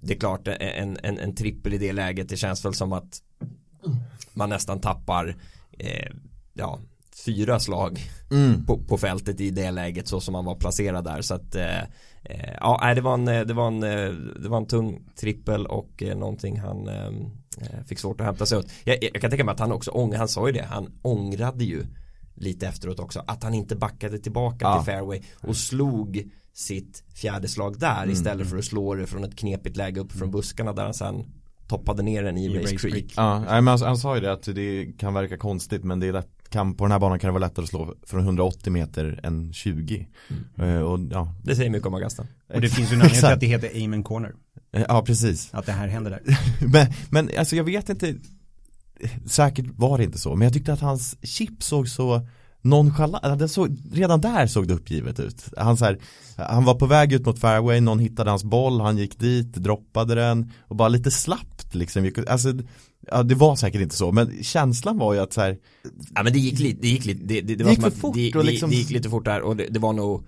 det 0.00 0.14
är 0.14 0.18
klart 0.18 0.48
en, 0.48 0.96
en, 1.02 1.18
en 1.18 1.34
trippel 1.34 1.74
i 1.74 1.78
det 1.78 1.92
läget 1.92 2.28
det 2.28 2.36
känns 2.36 2.64
väl 2.64 2.74
som 2.74 2.92
att 2.92 3.22
man 4.32 4.48
nästan 4.48 4.80
tappar 4.80 5.36
eh, 5.78 6.10
ja, 6.54 6.78
fyra 7.24 7.60
slag 7.60 8.00
Mm. 8.30 8.66
på, 8.66 8.78
på 8.78 8.98
fältet 8.98 9.40
i 9.40 9.50
det 9.50 9.70
läget 9.70 10.08
så 10.08 10.20
som 10.20 10.34
han 10.34 10.44
var 10.44 10.54
placerad 10.54 11.04
där 11.04 11.22
så 11.22 11.34
att 11.34 11.54
eh, 11.54 11.78
eh, 12.22 12.54
ja 12.60 12.94
det 12.94 13.00
var 13.00 13.14
en 13.14 13.28
eh, 13.28 13.40
det 13.40 13.54
var 13.54 13.66
en 13.66 13.82
eh, 13.82 14.10
det 14.42 14.48
var 14.48 14.56
en 14.56 14.66
tung 14.66 15.00
trippel 15.20 15.66
och 15.66 16.02
eh, 16.02 16.16
någonting 16.16 16.60
han 16.60 16.88
eh, 16.88 17.10
fick 17.86 17.98
svårt 17.98 18.20
att 18.20 18.26
hämta 18.26 18.46
sig 18.46 18.58
åt 18.58 18.66
jag, 18.84 18.98
jag 19.12 19.20
kan 19.20 19.30
tänka 19.30 19.44
mig 19.44 19.52
att 19.52 19.60
han 19.60 19.72
också 19.72 19.90
ångrar 19.90 20.18
han 20.18 20.28
sa 20.28 20.46
ju 20.46 20.52
det 20.52 20.64
han 20.70 20.92
ångrade 21.02 21.64
ju 21.64 21.84
lite 22.34 22.66
efteråt 22.66 22.98
också 23.00 23.22
att 23.26 23.42
han 23.42 23.54
inte 23.54 23.76
backade 23.76 24.18
tillbaka 24.18 24.56
Ja. 24.60 24.76
till 24.82 24.92
fairway 24.92 25.20
och 25.42 25.56
slog 25.56 26.30
sitt 26.52 27.04
fjärde 27.14 27.48
slag 27.48 27.78
där 27.78 28.02
Mm. 28.02 28.10
istället 28.12 28.50
för 28.50 28.56
att 28.58 28.64
slå 28.64 28.94
det 28.94 29.06
från 29.06 29.24
ett 29.24 29.36
knepigt 29.36 29.76
läge 29.76 30.00
upp 30.00 30.12
från 30.12 30.30
buskarna 30.30 30.72
där 30.72 30.82
han 30.84 30.94
sen 30.94 31.24
toppade 31.68 32.02
ner 32.02 32.22
den 32.22 32.38
i, 32.38 32.44
I 32.46 32.58
Race, 32.58 32.76
Creek. 32.76 32.92
Creek. 32.94 33.12
Ja, 33.16 33.40
men 33.40 33.66
han, 33.68 33.80
han 33.82 33.96
sa 33.96 34.14
ju 34.14 34.20
det 34.20 34.32
att 34.32 34.42
det 34.54 34.92
kan 34.98 35.14
verka 35.14 35.36
konstigt 35.36 35.84
men 35.84 36.00
det 36.00 36.06
är 36.06 36.12
lätt, 36.12 36.30
kan, 36.50 36.74
på 36.74 36.84
den 36.84 36.92
här 36.92 36.98
banan 36.98 37.18
kan 37.18 37.28
det 37.28 37.32
vara 37.32 37.46
lättare 37.46 37.62
att 37.62 37.68
slå 37.68 37.94
från 38.06 38.20
180 38.20 38.72
meter 38.72 39.20
än 39.22 39.52
20. 39.52 40.08
Eh, 40.58 40.78
och, 40.78 40.98
ja, 41.10 41.34
Det 41.44 41.56
säger 41.56 41.70
mycket 41.70 41.86
om 41.86 41.94
Augusta. 41.94 42.26
Och 42.54 42.60
det 42.60 42.68
finns 42.68 42.92
ju 42.92 42.94
en 42.94 43.00
anledning 43.00 43.20
till 43.20 43.32
att 43.32 43.40
det 43.40 43.46
heter 43.46 43.84
Amen 43.84 44.02
Corner. 44.02 44.34
Eh, 44.72 44.84
Ja, 44.88 45.02
precis. 45.02 45.48
Att 45.52 45.66
det 45.66 45.72
här 45.72 45.88
händer 45.88 46.10
där. 46.10 46.22
Men, 46.72 46.86
men 47.10 47.30
alltså 47.38 47.56
jag 47.56 47.64
vet 47.64 47.88
inte. 47.88 48.14
Säkert 49.26 49.66
var 49.76 49.98
det 49.98 50.04
inte 50.04 50.18
så 50.18 50.36
Men 50.36 50.46
jag 50.46 50.52
tyckte 50.52 50.72
att 50.72 50.80
hans 50.80 51.16
chip 51.22 51.62
såg 51.62 51.88
så 51.88 52.26
nonchalant 52.62 53.38
den 53.38 53.48
såg, 53.48 53.76
Redan 53.92 54.20
där 54.20 54.46
såg 54.46 54.68
det 54.68 54.74
uppgivet 54.74 55.20
ut. 55.20 55.44
Han, 55.56 55.76
så 55.76 55.84
här, 55.84 55.98
han 56.36 56.64
var 56.64 56.74
på 56.74 56.86
väg 56.86 57.12
ut 57.12 57.26
mot 57.26 57.38
fairway 57.38 57.80
Någon 57.80 57.98
hittade 57.98 58.30
hans 58.30 58.44
boll 58.44 58.80
Han 58.80 58.98
gick 58.98 59.18
dit, 59.18 59.54
droppade 59.54 60.14
den 60.14 60.52
Och 60.68 60.76
bara 60.76 60.88
lite 60.88 61.10
slappt 61.70 61.74
liksom 61.74 62.24
Alltså 62.28 62.52
Ja 63.12 63.22
det 63.22 63.34
var 63.34 63.56
säkert 63.56 63.80
inte 63.80 63.96
så 63.96 64.12
Men 64.12 64.42
känslan 64.44 64.98
var 64.98 65.14
ju 65.14 65.20
att 65.20 65.32
så 65.32 65.40
här, 65.40 65.58
Ja 66.14 66.22
men 66.22 66.32
det 66.32 66.38
gick 66.38 66.58
lite, 66.58 66.80
det 66.80 66.88
gick 66.88 67.04
lite, 67.04 67.24
det, 67.24 67.34
det, 67.34 67.40
det, 67.40 67.54
Det 67.54 67.64
var 67.64 67.70
gick 67.70 67.80
för 67.80 67.88
att 67.88 67.94
fort 67.94 68.14
det, 68.14 68.34
och 68.34 68.44
liksom- 68.44 68.70
det 68.70 68.76
gick 68.76 68.90
lite 68.90 69.10
fort 69.10 69.24
där 69.24 69.40
och 69.40 69.56
det, 69.56 69.66
det 69.70 69.78
var 69.78 69.92
nog 69.92 70.24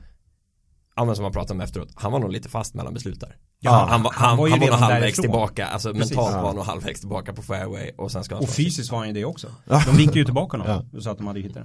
Ja 0.96 1.04
men 1.04 1.14
som 1.16 1.22
man 1.22 1.32
pratade 1.32 1.54
om 1.54 1.60
efteråt, 1.60 1.88
han 1.94 2.12
var 2.12 2.18
nog 2.18 2.32
lite 2.32 2.48
fast 2.48 2.74
mellan 2.74 2.94
beslut 2.94 3.20
där 3.20 3.36
Ja, 3.60 3.86
han, 3.90 4.02
var, 4.02 4.12
han 4.12 4.28
han, 4.28 4.36
var 4.38 4.46
ju 4.46 4.50
han 4.50 4.60
var 4.60 4.66
nog 4.66 4.76
halvvägs 4.76 5.02
därifrån. 5.02 5.22
tillbaka, 5.22 5.66
alltså 5.66 5.92
Precis. 5.94 6.10
mentalt 6.10 6.32
Ja. 6.34 6.40
var 6.40 6.46
han 6.46 6.56
nog 6.56 6.64
halvvägs 6.64 7.00
tillbaka 7.00 7.32
på 7.32 7.42
fairway 7.42 7.90
och 7.96 8.10
sen 8.12 8.24
ska 8.24 8.34
han 8.34 8.44
Och 8.44 8.50
fysiskt 8.50 8.92
var 8.92 8.98
han 8.98 9.08
ju 9.08 9.14
det 9.14 9.24
också. 9.24 9.46
De 9.86 9.96
vinkade 9.96 10.18
ju 10.18 10.24
tillbaka 10.24 10.56
honom 10.58 10.72
Ja. 10.92 10.98
och 10.98 11.02
sa 11.02 11.10
att 11.10 11.18
de 11.18 11.26
hade 11.26 11.40
hittat 11.40 11.54
den 11.54 11.64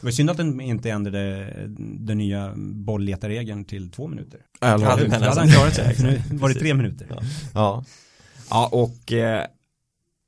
Det 0.00 0.06
var 0.06 0.10
synd 0.10 0.30
att 0.30 0.36
den 0.36 0.60
inte 0.60 0.90
ändrade 0.90 1.52
den 1.98 2.18
nya 2.18 2.52
bollletarregeln 2.56 3.64
till 3.64 3.90
två 3.90 4.06
minuter 4.08 4.40
eller, 4.60 4.72
Ja, 4.72 4.76
Då 4.96 5.02
men 5.02 5.12
hade 5.12 5.26
alltså- 5.26 5.40
han 5.40 5.48
klarat 5.50 5.74
sig, 5.74 5.94
för 5.94 6.02
nu 6.02 6.22
var 6.38 6.48
det 6.48 6.54
tre 6.54 6.74
minuter 6.74 7.06
Ja. 7.10 7.22
Ja, 7.54 7.84
Ja 8.52 8.68
och 8.72 9.12
eh, 9.12 9.46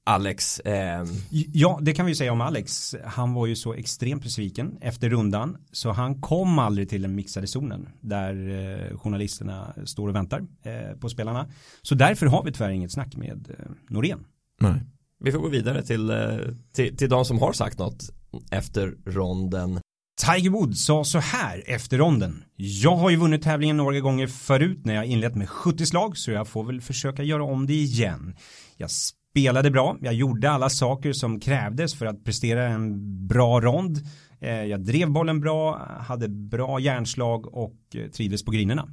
Alex, 0.04 0.61
eh, 0.61 1.04
Ja, 1.31 1.78
det 1.83 1.93
kan 1.93 2.07
vi 2.07 2.12
ju 2.12 2.16
säga 2.16 2.33
om 2.33 2.40
Alex. 2.40 2.95
Han 3.04 3.35
var 3.35 3.47
ju 3.47 3.57
så 3.57 3.75
extremt 3.75 4.23
besviken 4.23 4.78
efter 4.81 5.11
rundan. 5.11 5.57
Så 5.73 5.90
han 5.90 6.21
kom 6.21 6.59
aldrig 6.59 6.88
till 6.88 7.02
den 7.02 7.14
mixade 7.14 7.47
zonen. 7.47 7.88
Där 8.00 8.49
eh, 8.49 8.99
journalisterna 8.99 9.75
står 9.85 10.09
och 10.09 10.14
väntar 10.14 10.47
eh, 10.62 10.99
på 10.99 11.09
spelarna. 11.09 11.47
Så 11.83 11.95
därför 11.95 12.26
har 12.26 12.45
vi 12.45 12.52
tyvärr 12.52 12.71
inget 12.71 12.93
snack 12.93 13.16
med 13.16 13.54
eh, 13.59 13.66
Norén. 13.88 14.25
nej 14.61 14.81
vi 15.25 15.33
får 15.33 15.38
gå 15.38 15.49
vidare 15.49 15.83
till, 15.83 16.11
eh, 16.11 16.38
till, 16.73 16.97
till 16.97 17.09
de 17.09 17.25
som 17.25 17.38
har 17.38 17.52
sagt 17.52 17.78
något 17.78 18.11
efter 18.50 18.95
ronden 19.07 19.81
Tiger 20.16 20.50
Woods 20.50 20.85
sa 20.85 21.04
så 21.04 21.18
här 21.18 21.62
efter 21.66 21.99
ronden. 21.99 22.44
Jag 22.56 22.97
har 22.97 23.11
ju 23.11 23.16
vunnit 23.16 23.42
tävlingen 23.42 23.76
några 23.76 24.00
gånger 24.00 24.26
förut 24.26 24.80
när 24.85 24.94
jag 24.94 25.06
inlett 25.06 25.35
med 25.35 25.49
70 25.49 25.87
slag 25.87 26.16
så 26.16 26.30
jag 26.30 26.49
får 26.49 26.64
väl 26.64 26.80
försöka 26.80 27.23
göra 27.23 27.44
om 27.44 27.66
det 27.66 27.75
igen. 27.75 28.37
Jag 28.76 28.90
spelade 28.90 29.71
bra, 29.71 29.97
jag 30.00 30.14
gjorde 30.14 30.50
alla 30.50 30.71
saker 30.71 31.12
som 31.12 31.40
krävdes 31.40 31.94
för 31.94 32.06
att 32.06 32.25
prestera 32.25 32.68
en 32.68 33.26
bra 33.26 33.61
rond. 33.61 33.99
Eh, 34.40 34.64
jag 34.64 34.85
drev 34.85 35.11
bollen 35.11 35.40
bra, 35.40 35.88
hade 36.00 36.28
bra 36.28 36.80
järnslag 36.80 37.54
och 37.54 37.76
eh, 37.94 38.11
trivdes 38.11 38.44
på 38.44 38.50
grinerna. 38.50 38.88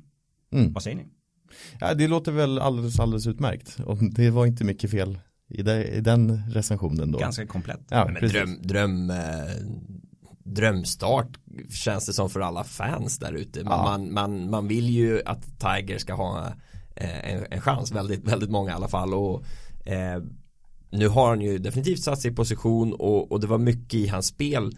Mm. 0.53 0.73
Vad 0.73 0.83
säger 0.83 0.97
ni? 0.97 1.05
Ja, 1.79 1.93
det 1.93 2.07
låter 2.07 2.31
väl 2.31 2.59
alldeles, 2.59 2.99
alldeles 2.99 3.27
utmärkt. 3.27 3.79
Och 3.85 3.97
det 4.11 4.29
var 4.29 4.45
inte 4.45 4.63
mycket 4.63 4.91
fel 4.91 5.19
i, 5.49 5.61
det, 5.61 5.87
i 5.87 6.01
den 6.01 6.51
recensionen 6.51 7.11
då. 7.11 7.19
Ganska 7.19 7.47
komplett. 7.47 7.81
Ja, 7.89 8.09
men 8.13 8.29
dröm, 8.29 8.57
dröm, 8.61 9.09
eh, 9.09 9.17
drömstart 10.43 11.27
känns 11.69 12.05
det 12.05 12.13
som 12.13 12.29
för 12.29 12.39
alla 12.39 12.63
fans 12.63 13.19
där 13.19 13.33
ute. 13.33 13.59
Ja. 13.59 13.69
Man, 13.69 14.13
man, 14.13 14.49
man 14.49 14.67
vill 14.67 14.89
ju 14.89 15.21
att 15.25 15.59
Tiger 15.59 15.97
ska 15.97 16.13
ha 16.13 16.47
eh, 16.95 17.33
en, 17.33 17.45
en 17.49 17.61
chans, 17.61 17.91
väldigt, 17.91 18.27
väldigt 18.27 18.49
många 18.49 18.71
i 18.71 18.73
alla 18.73 18.87
fall. 18.87 19.13
Och, 19.13 19.43
eh, 19.85 20.23
nu 20.91 21.07
har 21.07 21.29
han 21.29 21.41
ju 21.41 21.57
definitivt 21.57 22.03
satt 22.03 22.21
sig 22.21 22.31
i 22.31 22.35
position 22.35 22.93
och, 22.93 23.31
och 23.31 23.39
det 23.39 23.47
var 23.47 23.57
mycket 23.57 23.93
i 23.93 24.07
hans 24.07 24.27
spel 24.27 24.75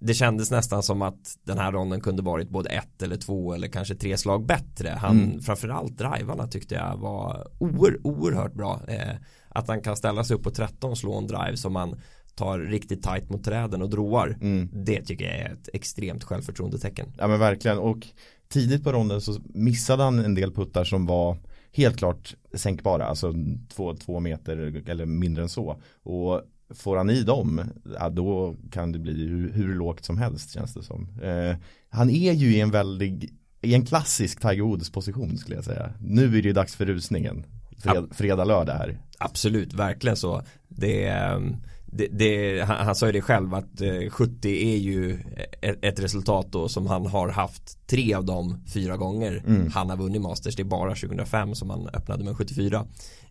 det 0.00 0.14
kändes 0.14 0.50
nästan 0.50 0.82
som 0.82 1.02
att 1.02 1.36
den 1.46 1.58
här 1.58 1.72
ronden 1.72 2.00
kunde 2.00 2.22
varit 2.22 2.48
både 2.50 2.68
ett 2.68 3.02
eller 3.02 3.16
två 3.16 3.54
eller 3.54 3.68
kanske 3.68 3.94
tre 3.94 4.16
slag 4.16 4.46
bättre. 4.46 4.88
Han, 4.88 5.20
mm. 5.20 5.40
framförallt 5.40 5.98
drivarna 5.98 6.46
tyckte 6.46 6.74
jag 6.74 6.96
var 6.96 7.48
oer, 7.58 7.98
oerhört 8.06 8.54
bra. 8.54 8.80
Eh, 8.88 9.14
att 9.48 9.68
han 9.68 9.80
kan 9.80 9.96
ställa 9.96 10.24
sig 10.24 10.36
upp 10.36 10.42
på 10.42 10.50
13 10.50 10.90
och 10.90 10.98
slå 10.98 11.18
en 11.18 11.26
drive 11.26 11.56
som 11.56 11.72
man 11.72 12.00
tar 12.34 12.58
riktigt 12.58 13.02
tight 13.02 13.30
mot 13.30 13.44
träden 13.44 13.82
och 13.82 13.90
droar. 13.90 14.38
Mm. 14.40 14.68
Det 14.72 15.02
tycker 15.02 15.24
jag 15.24 15.34
är 15.34 15.52
ett 15.52 15.68
extremt 15.72 16.24
självförtroendetecken. 16.24 17.12
Ja 17.18 17.28
men 17.28 17.38
verkligen 17.38 17.78
och 17.78 18.06
tidigt 18.48 18.84
på 18.84 18.92
ronden 18.92 19.20
så 19.20 19.40
missade 19.44 20.02
han 20.02 20.18
en 20.18 20.34
del 20.34 20.52
puttar 20.52 20.84
som 20.84 21.06
var 21.06 21.36
helt 21.72 21.96
klart 21.96 22.34
sänkbara, 22.54 23.06
alltså 23.06 23.34
två, 23.68 23.94
två 23.94 24.20
meter 24.20 24.82
eller 24.88 25.06
mindre 25.06 25.42
än 25.42 25.48
så. 25.48 25.76
Och 26.02 26.42
får 26.74 26.96
han 26.96 27.10
i 27.10 27.22
dem, 27.22 27.60
ja, 27.98 28.10
då 28.10 28.56
kan 28.70 28.92
det 28.92 28.98
bli 28.98 29.26
hur, 29.26 29.52
hur 29.52 29.74
lågt 29.74 30.04
som 30.04 30.18
helst 30.18 30.50
känns 30.50 30.74
det 30.74 30.82
som. 30.82 31.08
Eh, 31.22 31.56
han 31.88 32.10
är 32.10 32.32
ju 32.32 32.56
i 32.56 32.60
en 32.60 32.70
väldig, 32.70 33.30
i 33.60 33.74
en 33.74 33.86
klassisk 33.86 34.40
Tiger 34.40 34.62
Woods 34.62 34.90
position 34.90 35.38
skulle 35.38 35.56
jag 35.56 35.64
säga. 35.64 35.92
Nu 36.00 36.24
är 36.24 36.42
det 36.42 36.48
ju 36.48 36.52
dags 36.52 36.76
för 36.76 36.86
rusningen. 36.86 37.46
Fred, 37.78 38.08
fredag, 38.12 38.44
lördag 38.44 38.74
här. 38.74 38.98
Absolut, 39.18 39.74
verkligen 39.74 40.16
så. 40.16 40.42
Det, 40.68 41.06
ehm, 41.06 41.56
det, 41.92 42.06
det 42.06 42.60
han, 42.60 42.86
han, 42.86 42.94
sa 42.94 43.06
ju 43.06 43.12
det 43.12 43.20
själv 43.20 43.54
att 43.54 43.80
70 44.10 44.48
eh, 44.48 44.68
är 44.68 44.76
ju 44.76 45.18
ett, 45.60 45.84
ett, 45.84 46.00
resultat 46.00 46.52
då 46.52 46.68
som 46.68 46.86
han 46.86 47.06
har 47.06 47.28
haft 47.28 47.86
tre 47.86 48.14
av 48.14 48.24
dem 48.24 48.64
fyra 48.74 48.96
gånger. 48.96 49.42
Mm. 49.46 49.70
Han 49.70 49.90
har 49.90 49.96
vunnit 49.96 50.22
Masters, 50.22 50.56
det 50.56 50.62
är 50.62 50.64
bara 50.64 50.94
2005 50.94 51.54
som 51.54 51.70
han 51.70 51.88
öppnade 51.88 52.24
med 52.24 52.36
74. 52.36 52.86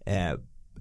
Eh, 0.05 0.31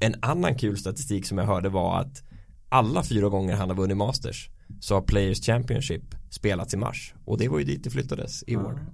en 0.00 0.14
annan 0.22 0.54
kul 0.54 0.76
statistik 0.76 1.26
som 1.26 1.38
jag 1.38 1.44
hörde 1.44 1.68
var 1.68 2.00
att 2.00 2.22
alla 2.68 3.02
fyra 3.02 3.28
gånger 3.28 3.56
han 3.56 3.68
har 3.68 3.76
vunnit 3.76 3.96
Masters 3.96 4.50
så 4.80 4.94
har 4.94 5.02
Players 5.02 5.46
Championship 5.46 6.14
spelats 6.30 6.74
i 6.74 6.76
mars 6.76 7.14
och 7.24 7.38
det 7.38 7.48
var 7.48 7.58
ju 7.58 7.64
dit 7.64 7.84
det 7.84 7.90
flyttades 7.90 8.44
i 8.46 8.56
år. 8.56 8.86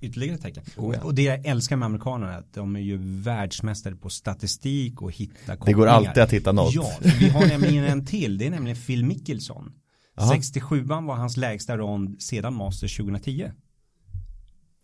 Ytterligare 0.00 0.38
tecken. 0.38 0.64
Oh, 0.76 0.94
ja. 0.94 1.02
Och 1.02 1.14
det 1.14 1.22
jag 1.22 1.46
älskar 1.46 1.76
med 1.76 1.86
amerikanerna 1.86 2.34
är 2.34 2.38
att 2.38 2.54
de 2.54 2.76
är 2.76 2.80
ju 2.80 2.98
världsmästare 3.22 3.96
på 3.96 4.10
statistik 4.10 5.02
och 5.02 5.12
hitta 5.12 5.56
kopplingar. 5.56 5.64
Det 5.66 5.72
går 5.72 5.86
alltid 5.86 6.22
att 6.22 6.32
hitta 6.32 6.52
något. 6.52 6.74
Ja, 6.74 6.92
vi 7.20 7.28
har 7.28 7.46
nämligen 7.46 7.84
en 7.84 8.06
till. 8.06 8.38
Det 8.38 8.46
är 8.46 8.50
nämligen 8.50 8.76
Phil 8.76 9.04
Mickelson. 9.04 9.72
67an 10.16 11.06
var 11.06 11.14
hans 11.14 11.36
lägsta 11.36 11.76
rond 11.76 12.22
sedan 12.22 12.54
Masters 12.54 12.96
2010. 12.96 13.50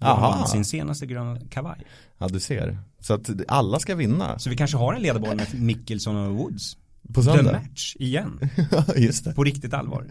Aha. 0.00 0.46
Sin 0.46 0.64
senaste 0.64 1.06
gröna 1.06 1.40
kavaj. 1.50 1.78
Ja, 2.18 2.28
du 2.28 2.40
ser. 2.40 2.78
Så 3.00 3.14
att 3.14 3.30
alla 3.48 3.78
ska 3.78 3.94
vinna. 3.94 4.38
Så 4.38 4.50
vi 4.50 4.56
kanske 4.56 4.76
har 4.76 4.94
en 4.94 5.02
ledarboll 5.02 5.36
med 5.36 5.60
Mickelson 5.60 6.16
och 6.16 6.34
Woods. 6.34 6.76
På 7.14 7.22
söndag? 7.22 7.44
The 7.44 7.52
Match 7.52 7.96
igen. 7.98 8.40
Just 8.96 9.24
det. 9.24 9.34
På 9.34 9.44
riktigt 9.44 9.74
allvar. 9.74 10.06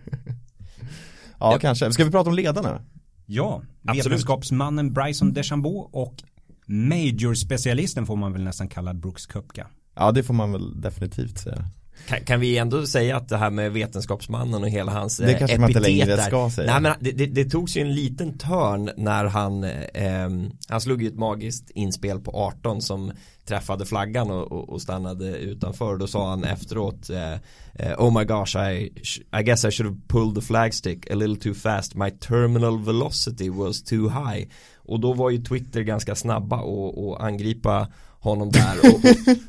ja, 1.39 1.51
ja, 1.51 1.59
kanske. 1.59 1.91
Ska 1.91 2.03
vi 2.03 2.11
prata 2.11 2.29
om 2.29 2.35
ledarna? 2.35 2.81
Ja, 3.25 3.61
Absolut. 3.87 4.05
vetenskapsmannen 4.05 4.93
Bryson 4.93 5.33
DeChambeau 5.33 5.89
och 5.91 6.23
Major-specialisten 6.67 8.05
får 8.05 8.15
man 8.15 8.33
väl 8.33 8.43
nästan 8.43 8.67
kalla 8.67 8.93
Brooks 8.93 9.27
Köpka. 9.33 9.67
Ja, 9.95 10.11
det 10.11 10.23
får 10.23 10.33
man 10.33 10.51
väl 10.51 10.81
definitivt 10.81 11.37
säga. 11.37 11.65
Kan, 12.07 12.19
kan, 12.25 12.39
vi 12.39 12.57
ändå 12.57 12.85
säga 12.85 13.17
att 13.17 13.29
det 13.29 13.37
här 13.37 13.49
med 13.49 13.71
vetenskapsmannen 13.71 14.63
och 14.63 14.69
hela 14.69 14.91
hans 14.91 15.17
Det 15.17 15.33
kanske 15.33 15.59
man 15.59 15.69
inte 15.69 15.79
längre 15.79 16.17
ska 16.17 16.49
säga. 16.49 16.71
Nej 16.71 16.81
men 16.81 16.93
det, 16.99 17.11
det, 17.11 17.25
det 17.25 17.49
togs 17.49 17.77
ju 17.77 17.81
en 17.81 17.95
liten 17.95 18.37
törn 18.37 18.89
när 18.97 19.25
han 19.25 19.63
eh, 19.63 20.29
Han 20.69 20.81
slog 20.81 21.01
ju 21.01 21.07
ett 21.07 21.17
magiskt 21.17 21.69
inspel 21.69 22.19
på 22.19 22.31
18 22.31 22.81
som 22.81 23.11
träffade 23.45 23.85
flaggan 23.85 24.31
och, 24.31 24.51
och, 24.51 24.69
och 24.69 24.81
stannade 24.81 25.37
utanför. 25.37 25.97
Då 25.97 26.07
sa 26.07 26.29
han 26.29 26.43
efteråt 26.43 27.09
eh, 27.09 27.33
eh 27.73 27.93
Oh 27.97 28.19
my 28.19 28.25
gosh 28.25 28.57
I, 28.57 28.91
I 29.39 29.43
guess 29.43 29.65
I 29.65 29.71
should 29.71 29.91
have 29.91 30.01
pulled 30.07 30.35
the 30.35 30.41
flagstick 30.41 31.11
a 31.11 31.15
little 31.15 31.35
too 31.35 31.53
fast. 31.53 31.95
My 31.95 32.11
terminal 32.11 32.85
velocity 32.85 33.49
was 33.49 33.83
too 33.83 34.09
high. 34.09 34.47
Och 34.75 34.99
då 34.99 35.13
var 35.13 35.29
ju 35.29 35.37
Twitter 35.37 35.81
ganska 35.81 36.15
snabba 36.15 36.61
och, 36.61 37.07
och 37.07 37.25
angripa 37.25 37.87
honom 38.23 38.51
där 38.51 38.77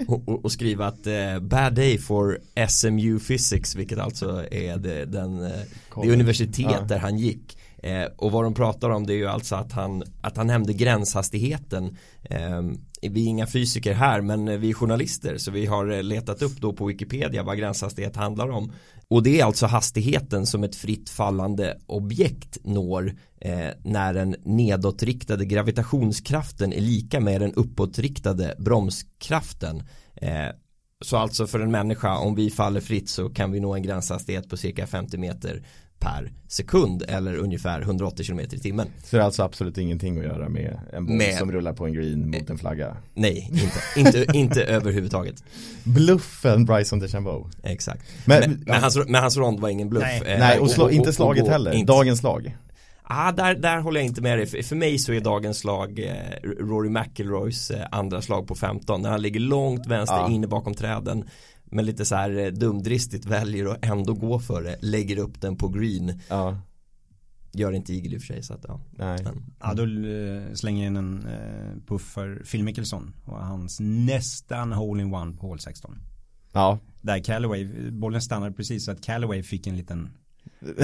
och, 0.09 0.29
och, 0.29 0.45
och, 0.45 0.53
skriva 0.53 0.87
att 0.87 1.07
eh, 1.07 1.39
bad 1.41 1.75
day 1.75 1.99
for 1.99 2.39
SMU 2.69 3.19
physics 3.19 3.75
vilket 3.75 3.99
alltså 3.99 4.47
är 4.51 4.77
det, 4.77 5.05
den, 5.05 5.45
eh, 5.45 5.61
det 6.03 6.13
universitet 6.13 6.71
ja. 6.71 6.81
där 6.89 6.99
han 6.99 7.19
gick. 7.19 7.59
Eh, 7.83 8.05
och 8.17 8.33
vad 8.33 8.45
de 8.45 8.55
pratar 8.55 8.91
om 8.91 9.07
det 9.07 9.13
är 9.13 9.17
ju 9.17 9.27
alltså 9.27 9.55
att 9.55 9.73
han, 9.73 10.03
att 10.21 10.37
han 10.37 10.47
nämnde 10.47 10.73
gränshastigheten 10.73 11.97
eh, 12.23 12.63
vi 13.09 13.25
är 13.25 13.29
inga 13.29 13.47
fysiker 13.47 13.95
här 13.95 14.21
men 14.21 14.61
vi 14.61 14.71
är 14.71 14.75
journalister 14.75 15.39
så 15.39 15.51
vi 15.51 15.67
har 15.67 15.91
eh, 15.91 16.03
letat 16.03 16.43
upp 16.43 16.61
då 16.61 16.73
på 16.73 16.87
Wikipedia 16.87 17.43
vad 17.43 17.59
gränshastighet 17.59 18.17
handlar 18.17 18.51
om 18.51 18.73
och 19.09 19.23
det 19.23 19.41
är 19.41 19.45
alltså 19.45 19.67
hastigheten 19.67 20.47
som 20.47 20.65
ett 20.65 20.77
fritt 20.77 21.11
fallande 21.11 21.79
objekt 21.87 22.59
når 22.65 23.15
eh, 23.41 23.69
när 23.85 24.15
den 24.15 24.37
nedåtriktade 24.45 25.45
gravitationskraften 25.45 26.73
är 26.73 26.81
lika 26.81 27.21
med 27.21 27.41
den 27.41 27.53
uppåtriktade 27.53 28.55
bromskraften. 28.59 29.83
Eh, 30.15 30.49
så 31.05 31.17
alltså 31.17 31.47
för 31.47 31.61
en 31.61 31.71
människa 31.71 32.19
om 32.19 32.35
vi 32.35 32.51
faller 32.51 32.81
fritt 32.81 33.09
så 33.09 33.29
kan 33.29 33.53
vi 33.53 33.61
nå 33.61 33.75
en 33.75 33.83
gränshastighet 33.83 34.49
på 34.49 34.57
cirka 34.57 34.87
50 34.87 35.19
meter 35.19 35.63
per 36.05 36.33
sekund 36.49 37.03
eller 37.09 37.37
ungefär 37.37 37.81
180 37.81 38.27
km 38.27 38.41
i 38.41 38.47
timmen. 38.47 38.87
Så 39.05 39.17
det 39.17 39.23
är 39.23 39.25
alltså 39.25 39.43
absolut 39.43 39.79
ingenting 39.79 40.19
att 40.19 40.25
göra 40.25 40.49
med 40.49 40.81
en 40.93 41.07
boll 41.07 41.17
med, 41.17 41.39
som 41.39 41.53
rullar 41.53 41.73
på 41.73 41.87
en 41.87 41.93
green 41.93 42.31
mot 42.31 42.51
en 42.51 42.59
flagga? 42.59 42.97
Nej, 43.15 43.51
inte, 43.53 44.11
inte, 44.21 44.37
inte 44.39 44.65
överhuvudtaget. 44.75 45.45
Bluffen 45.85 46.65
Bryson 46.65 46.99
DeChambeau. 46.99 47.47
Exakt. 47.63 48.03
Men, 48.25 48.41
men, 48.41 48.65
men, 48.67 48.83
hans, 48.83 48.97
men 48.97 49.23
hans 49.23 49.37
rond 49.37 49.61
var 49.61 49.69
ingen 49.69 49.89
bluff. 49.89 50.03
Nej, 50.03 50.23
eh, 50.27 50.39
Nej 50.39 50.59
och, 50.59 50.71
slå, 50.71 50.85
och, 50.85 50.93
inte 50.93 51.13
slaget 51.13 51.45
och, 51.45 51.51
heller. 51.51 51.73
Inte. 51.73 51.93
Dagens 51.93 52.21
slag. 52.21 52.57
Ah, 53.07 53.33
där, 53.33 53.55
där 53.55 53.79
håller 53.79 54.01
jag 54.01 54.07
inte 54.07 54.23
med 54.23 54.39
dig. 54.39 54.47
För, 54.47 54.63
för 54.63 54.77
mig 54.77 54.99
så 54.99 55.13
är 55.13 55.21
dagens 55.21 55.59
slag 55.59 55.99
eh, 55.99 56.49
Rory 56.61 56.91
McIlroys 56.91 57.71
eh, 57.71 57.87
andra 57.91 58.23
slag 58.23 58.47
på 58.47 58.55
15. 58.55 59.03
När 59.03 59.11
han 59.11 59.23
ligger 59.23 59.41
långt 59.41 59.87
vänster 59.87 60.17
ja. 60.17 60.31
inne 60.31 60.47
bakom 60.47 60.75
träden 60.75 61.25
men 61.65 61.85
lite 61.87 62.05
så 62.05 62.15
här 62.15 62.37
eh, 62.37 62.47
dumdristigt 62.47 63.27
väljer 63.27 63.67
att 63.67 63.85
ändå 63.85 64.15
gå 64.15 64.39
för 64.39 64.63
det. 64.63 64.77
Lägger 64.81 65.19
upp 65.19 65.41
den 65.41 65.57
på 65.57 65.69
green. 65.69 66.21
Ja. 66.29 66.61
gör 67.53 67.73
inte 67.73 67.95
Eagle 67.95 68.15
i 68.15 68.19
och 68.19 68.23
för 68.23 68.27
sig 68.27 68.43
så 68.43 68.55
att 68.55 68.65
ja. 68.69 68.81
Nej. 68.91 69.19
Men, 69.25 69.55
ja 69.61 69.75
då 69.75 69.83
eh, 69.83 70.55
slänger 70.55 70.83
jag 70.83 70.91
in 70.91 70.97
en 70.97 71.27
eh, 71.27 71.87
puff 71.87 72.03
för 72.03 72.43
Phil 72.51 72.65
Mickelson 72.65 73.15
och 73.25 73.47
hans 73.47 73.81
nästan 73.81 74.73
hole-in-one 74.73 75.37
på 75.37 75.47
hål 75.47 75.59
16 75.59 75.99
ja. 76.53 76.79
Där 77.03 77.19
Callaway 77.19 77.91
bollen 77.91 78.23
stannade 78.23 78.53
precis 78.53 78.85
så 78.85 78.91
att 78.91 79.03
Callaway 79.03 79.43
fick 79.43 79.67
en 79.67 79.77
liten 79.77 80.11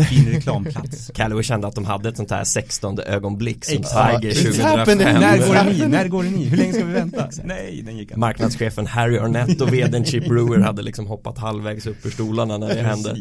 fin 0.08 0.26
reklamplats. 0.32 1.10
Callaway 1.14 1.42
kände 1.42 1.66
att 1.66 1.74
de 1.74 1.84
hade 1.84 2.08
ett 2.08 2.16
sånt 2.16 2.30
här 2.30 2.44
16 2.44 2.98
ögonblick 2.98 3.64
som 3.64 3.76
Tiger 3.76 4.34
2005. 4.34 4.98
När 4.98 5.38
går 5.38 5.54
den 5.54 5.68
i? 5.68 5.86
När 5.86 6.08
går 6.08 6.22
den 6.22 6.34
i? 6.34 6.44
Hur 6.44 6.56
länge 6.56 6.72
ska 6.72 6.84
vi 6.84 6.92
vänta? 6.92 7.28
Nej, 7.44 7.82
den 7.82 7.96
gick 7.96 8.16
Marknadschefen 8.16 8.86
Harry 8.86 9.18
Arnett 9.18 9.60
och 9.60 9.72
vdn 9.72 10.04
Chip 10.04 10.28
Brewer 10.28 10.58
hade 10.58 10.82
liksom 10.82 11.06
hoppat 11.06 11.38
halvvägs 11.38 11.86
upp 11.86 12.06
ur 12.06 12.10
stolarna 12.10 12.58
när 12.58 12.74
det 12.74 12.82
hände. 12.82 13.16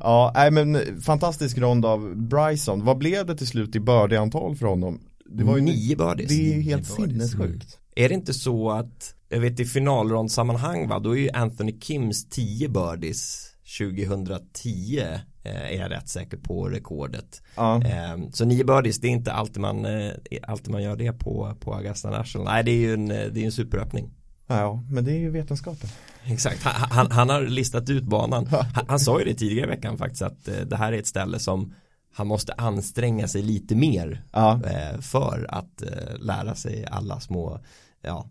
Ja, 0.00 0.32
nej 0.34 0.50
men 0.50 1.00
fantastisk 1.02 1.58
rond 1.58 1.86
av 1.86 2.16
Bryson. 2.16 2.84
Vad 2.84 2.98
blev 2.98 3.26
det 3.26 3.36
till 3.36 3.46
slut 3.46 3.76
i 3.76 3.80
bördeantal 3.80 4.56
för 4.56 4.66
honom? 4.66 5.00
Det 5.26 5.44
var 5.44 5.56
ju 5.56 5.62
nio 5.62 5.96
birdies. 5.96 6.28
Det 6.28 6.34
är 6.34 6.56
ju 6.56 6.60
helt 6.60 6.86
sinnessjukt. 6.86 7.78
Är 7.96 8.08
det 8.08 8.14
inte 8.14 8.34
så 8.34 8.70
att, 8.70 9.14
jag 9.28 9.40
vet 9.40 9.60
i 9.60 9.64
finalrondsammanhang 9.64 10.88
va, 10.88 10.98
då 10.98 11.16
är 11.16 11.20
ju 11.20 11.30
Anthony 11.30 11.80
Kims 11.80 12.28
10 12.28 12.68
birdies 12.68 13.53
2010 13.78 15.02
Eh, 15.46 15.72
är 15.72 15.80
jag 15.80 15.90
rätt 15.90 16.08
säker 16.08 16.36
på 16.36 16.68
rekordet. 16.68 17.42
Ja. 17.56 17.82
Ehm, 17.82 18.32
så 18.32 18.44
nio 18.44 18.64
birdies, 18.64 19.00
det 19.00 19.06
är 19.08 19.10
inte 19.10 19.32
alltid 19.32 19.60
man, 19.60 19.84
eh, 19.84 20.12
alltid 20.42 20.70
man 20.72 20.82
gör 20.82 20.96
det 20.96 21.12
på, 21.12 21.56
på 21.60 21.74
Augusta 21.74 22.10
National. 22.10 22.44
Nej, 22.44 22.64
det 22.64 22.70
är 22.70 22.76
ju 22.76 22.94
en, 22.94 23.08
det 23.08 23.36
är 23.36 23.44
en 23.44 23.52
superöppning. 23.52 24.10
Ja, 24.46 24.84
men 24.90 25.04
det 25.04 25.12
är 25.12 25.18
ju 25.18 25.30
vetenskapen. 25.30 25.88
Exakt, 26.24 26.62
han, 26.62 26.90
han, 26.90 27.10
han 27.10 27.28
har 27.28 27.42
listat 27.42 27.90
ut 27.90 28.04
banan. 28.04 28.46
Han, 28.46 28.84
han, 28.88 28.98
sa 28.98 29.18
ju 29.18 29.24
det 29.24 29.34
tidigare 29.34 29.66
i 29.66 29.76
veckan 29.76 29.98
faktiskt 29.98 30.22
att 30.22 30.48
eh, 30.48 30.54
det 30.54 30.76
här 30.76 30.92
är 30.92 30.98
ett 30.98 31.06
ställe 31.06 31.38
som 31.38 31.74
han 32.14 32.26
måste 32.26 32.52
anstränga 32.52 33.28
sig 33.28 33.42
lite 33.42 33.74
mer 33.74 34.24
Ja. 34.32 34.60
eh, 34.64 35.00
för 35.00 35.46
att 35.48 35.82
eh, 35.82 36.18
lära 36.18 36.54
sig 36.54 36.86
alla 36.90 37.20
små 37.20 37.60
ja, 38.02 38.30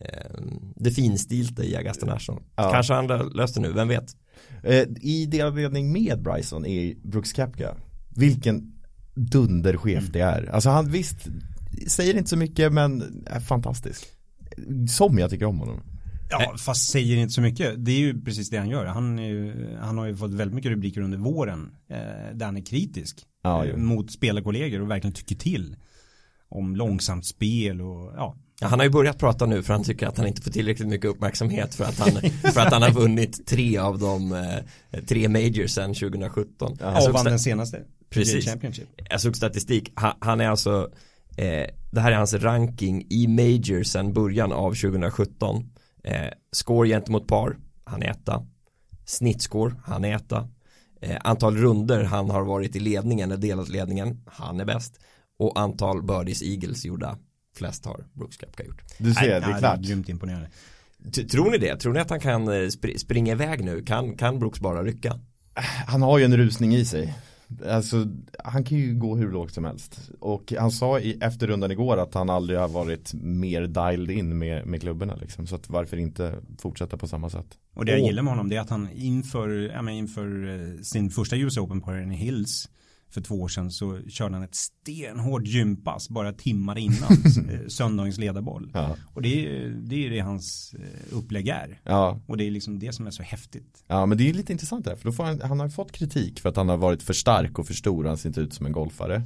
eh, 0.00 0.40
det 0.76 0.90
finstilta 0.90 1.64
i 1.64 1.76
Augusta 1.76 2.06
National. 2.06 2.42
Ja. 2.56 2.72
Kanske 2.72 2.94
han 2.94 3.08
lö- 3.10 3.34
löste 3.34 3.60
nu, 3.60 3.72
vem 3.72 3.88
vet? 3.88 4.16
Eh, 4.62 4.86
I 5.00 5.26
delledning 5.26 5.92
med 5.92 6.22
Bryson 6.22 6.66
är 6.66 6.94
Brooks 7.02 7.32
Koepka. 7.32 7.76
Vilken 8.16 8.72
dunderchef 9.14 10.08
det 10.12 10.20
är. 10.20 10.50
Alltså 10.52 10.70
han 10.70 10.90
visst, 10.90 11.16
säger 11.86 12.16
inte 12.16 12.30
så 12.30 12.36
mycket 12.36 12.72
men 12.72 13.24
är 13.26 13.40
fantastisk. 13.40 14.06
Som 14.88 15.18
jag 15.18 15.30
tycker 15.30 15.46
om 15.46 15.58
honom. 15.58 15.80
Ja, 16.30 16.54
fast 16.58 16.90
säger 16.90 17.16
inte 17.16 17.34
så 17.34 17.40
mycket. 17.40 17.84
Det 17.84 17.92
är 17.92 17.98
ju 17.98 18.20
precis 18.20 18.50
det 18.50 18.58
han 18.58 18.68
gör. 18.68 18.86
Han, 18.86 19.18
är 19.18 19.28
ju, 19.28 19.76
han 19.80 19.98
har 19.98 20.06
ju 20.06 20.16
fått 20.16 20.34
väldigt 20.34 20.54
mycket 20.54 20.70
rubriker 20.70 21.00
under 21.00 21.18
våren 21.18 21.70
eh, 21.88 21.96
där 22.34 22.46
han 22.46 22.56
är 22.56 22.60
kritisk 22.60 23.26
Ja, 23.42 23.66
eh, 23.66 23.76
mot 23.76 24.12
spelarkollegor 24.12 24.80
och 24.80 24.90
verkligen 24.90 25.14
tycker 25.14 25.34
till 25.34 25.76
om 26.52 26.76
långsamt 26.76 27.26
spel 27.26 27.80
och 27.80 28.12
ja. 28.16 28.36
Han 28.60 28.78
har 28.78 28.84
ju 28.84 28.90
börjat 28.90 29.18
prata 29.18 29.46
nu 29.46 29.62
för 29.62 29.74
han 29.74 29.84
tycker 29.84 30.06
att 30.06 30.18
han 30.18 30.26
inte 30.26 30.42
får 30.42 30.50
tillräckligt 30.50 30.88
mycket 30.88 31.10
uppmärksamhet 31.10 31.74
för 31.74 31.84
att 31.84 31.98
han, 31.98 32.10
för 32.52 32.60
att 32.60 32.72
han 32.72 32.82
har 32.82 32.90
vunnit 32.90 33.46
tre 33.46 33.78
av 33.78 33.98
de 33.98 34.32
eh, 34.32 35.04
tre 35.04 35.28
majors 35.28 35.70
sedan 35.70 35.94
2017. 35.94 36.76
Ja, 36.80 37.08
och 37.08 37.14
vann 37.14 37.24
den 37.24 37.38
senaste. 37.38 37.80
Precis. 38.10 38.44
Championship. 38.44 38.88
jag 39.10 39.20
såg 39.20 39.36
statistik, 39.36 39.92
han, 39.94 40.12
han 40.20 40.40
är 40.40 40.48
alltså 40.48 40.90
eh, 41.36 41.66
det 41.92 42.00
här 42.00 42.12
är 42.12 42.16
hans 42.16 42.34
ranking 42.34 43.06
i 43.10 43.26
major 43.26 43.82
sedan 43.82 44.12
början 44.12 44.52
av 44.52 44.70
2017 44.70 45.70
eh, 46.04 46.16
score 46.52 46.88
gentemot 46.88 47.26
par, 47.26 47.56
han 47.84 48.02
är 48.02 48.10
etta 48.10 48.46
snittscore, 49.04 49.74
han 49.84 50.04
är 50.04 50.16
etta 50.16 50.48
eh, 51.00 51.16
antal 51.24 51.56
runder 51.56 52.04
han 52.04 52.30
har 52.30 52.42
varit 52.42 52.76
i 52.76 52.80
ledningen 52.80 53.30
eller 53.30 53.42
delat 53.42 53.68
ledningen, 53.68 54.24
han 54.26 54.60
är 54.60 54.64
bäst 54.64 55.00
och 55.42 55.60
antal 55.60 56.02
birdies 56.02 56.42
eagles 56.42 56.84
gjorda 56.84 57.18
flest 57.56 57.84
har 57.86 58.04
Brooks 58.12 58.36
Koepka 58.36 58.64
gjort 58.64 58.82
Du 58.98 59.14
ser, 59.14 59.20
Nej, 59.20 59.40
det 59.40 59.46
är 59.46 59.58
klart. 59.58 59.80
Grymt 59.80 60.08
imponerande. 60.08 60.48
T- 61.14 61.24
Tror 61.24 61.50
ni 61.50 61.58
det? 61.58 61.76
Tror 61.76 61.92
ni 61.92 62.00
att 62.00 62.10
han 62.10 62.20
kan 62.20 62.48
eh, 62.48 62.52
spr- 62.52 62.98
springa 62.98 63.32
iväg 63.32 63.64
nu? 63.64 63.82
Kan, 63.82 64.16
kan 64.16 64.38
Brooks 64.38 64.60
bara 64.60 64.82
rycka? 64.84 65.18
Han 65.86 66.02
har 66.02 66.18
ju 66.18 66.24
en 66.24 66.36
rusning 66.36 66.74
i 66.74 66.84
sig. 66.84 67.14
Alltså, 67.68 68.06
han 68.44 68.64
kan 68.64 68.78
ju 68.78 68.94
gå 68.94 69.16
hur 69.16 69.32
lågt 69.32 69.54
som 69.54 69.64
helst. 69.64 70.10
Och 70.20 70.52
han 70.58 70.70
sa 70.70 71.00
i, 71.00 71.18
efter 71.20 71.46
rundan 71.46 71.70
igår 71.70 71.96
att 71.96 72.14
han 72.14 72.30
aldrig 72.30 72.58
har 72.58 72.68
varit 72.68 73.14
mer 73.14 73.62
dialed 73.62 74.10
in 74.10 74.38
med, 74.38 74.66
med 74.66 74.80
klubborna 74.80 75.14
liksom. 75.14 75.46
Så 75.46 75.54
att 75.54 75.68
varför 75.70 75.96
inte 75.96 76.34
fortsätta 76.58 76.96
på 76.96 77.08
samma 77.08 77.30
sätt? 77.30 77.46
Och 77.74 77.84
det 77.84 77.92
jag 77.92 78.00
gillar 78.00 78.22
med 78.22 78.32
honom 78.32 78.48
det 78.48 78.56
är 78.56 78.60
att 78.60 78.70
han 78.70 78.88
inför, 78.94 79.48
ja, 79.74 79.82
men 79.82 79.94
inför 79.94 80.48
eh, 80.76 80.82
sin 80.82 81.10
första 81.10 81.36
US 81.36 81.56
Open 81.56 81.80
på 81.80 81.92
Irene 81.92 82.14
Hills 82.14 82.68
för 83.12 83.20
två 83.20 83.34
år 83.42 83.48
sedan 83.48 83.70
så 83.70 84.00
körde 84.08 84.34
han 84.34 84.42
ett 84.42 84.54
stenhårt 84.54 85.46
gympass 85.46 86.08
bara 86.08 86.32
timmar 86.32 86.78
innan 86.78 87.12
eh, 87.50 87.68
söndagens 87.68 88.18
ledarboll. 88.18 88.70
Ja, 88.74 88.96
Och 89.14 89.22
det 89.22 89.46
är, 89.46 89.68
det 89.68 90.06
är 90.06 90.10
det 90.10 90.20
hans 90.20 90.74
eh, 90.78 91.16
upplägg 91.16 91.48
är. 91.48 91.80
ja, 91.84 92.20
Och 92.26 92.36
det 92.36 92.46
är 92.46 92.50
liksom 92.50 92.78
det 92.78 92.92
som 92.92 93.06
är 93.06 93.10
så 93.10 93.22
häftigt. 93.22 93.84
ja 93.86 94.06
men 94.06 94.18
det 94.18 94.30
är 94.30 94.34
lite 94.34 94.52
intressant 94.52 94.84
där. 94.84 94.96
För 94.96 95.04
då 95.04 95.12
får 95.12 95.24
han, 95.24 95.40
han 95.40 95.60
har 95.60 95.68
fått 95.68 95.92
kritik 95.92 96.40
för 96.40 96.48
att 96.48 96.56
han 96.56 96.68
har 96.68 96.76
varit 96.76 97.02
för 97.02 97.12
stark 97.12 97.58
och 97.58 97.66
för 97.66 97.74
stor. 97.74 98.04
Han 98.04 98.16
ser 98.16 98.28
inte 98.28 98.40
ut 98.40 98.54
som 98.54 98.66
en 98.66 98.72
golfare. 98.72 99.22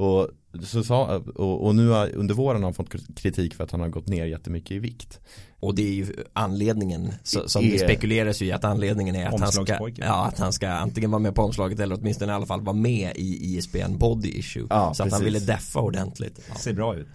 Och, 0.00 0.28
så 0.64 0.84
sa, 0.84 1.16
och, 1.34 1.66
och 1.66 1.74
nu 1.74 1.88
har, 1.88 2.14
under 2.14 2.34
våren 2.34 2.56
har 2.56 2.66
han 2.66 2.74
fått 2.74 3.16
kritik 3.16 3.54
för 3.54 3.64
att 3.64 3.70
han 3.70 3.80
har 3.80 3.88
gått 3.88 4.08
ner 4.08 4.26
jättemycket 4.26 4.70
i 4.70 4.78
vikt. 4.78 5.20
Och 5.60 5.74
det 5.74 5.82
är 5.82 5.92
ju 5.92 6.06
anledningen 6.32 7.12
så, 7.22 7.48
som 7.48 7.64
Är- 7.64 7.70
det 7.72 7.78
spekuleras 7.78 8.42
ju 8.42 8.46
i 8.46 8.52
att 8.52 8.64
anledningen 8.64 9.16
är 9.16 9.26
att 9.26 9.40
han 9.40 9.52
ska. 9.52 9.90
Ja, 9.96 10.26
att 10.26 10.38
han 10.38 10.52
ska 10.52 10.68
antingen 10.68 11.10
vara 11.10 11.18
med 11.18 11.34
på 11.34 11.42
omslaget 11.42 11.80
eller 11.80 11.98
åtminstone 12.00 12.32
i 12.32 12.34
alla 12.34 12.46
fall 12.46 12.60
vara 12.60 12.76
med 12.76 13.12
i 13.16 13.56
ISBN 13.56 13.98
Body 13.98 14.28
Issue 14.28 14.66
Ja, 14.70 14.94
Så 14.94 15.02
att 15.02 15.10
han 15.12 15.20
precis. 15.20 15.26
ville 15.26 15.52
deffa 15.52 15.80
ordentligt 15.80 16.40
ja. 16.48 16.54
Ser 16.54 16.72
bra 16.72 16.96
ut. 16.96 17.06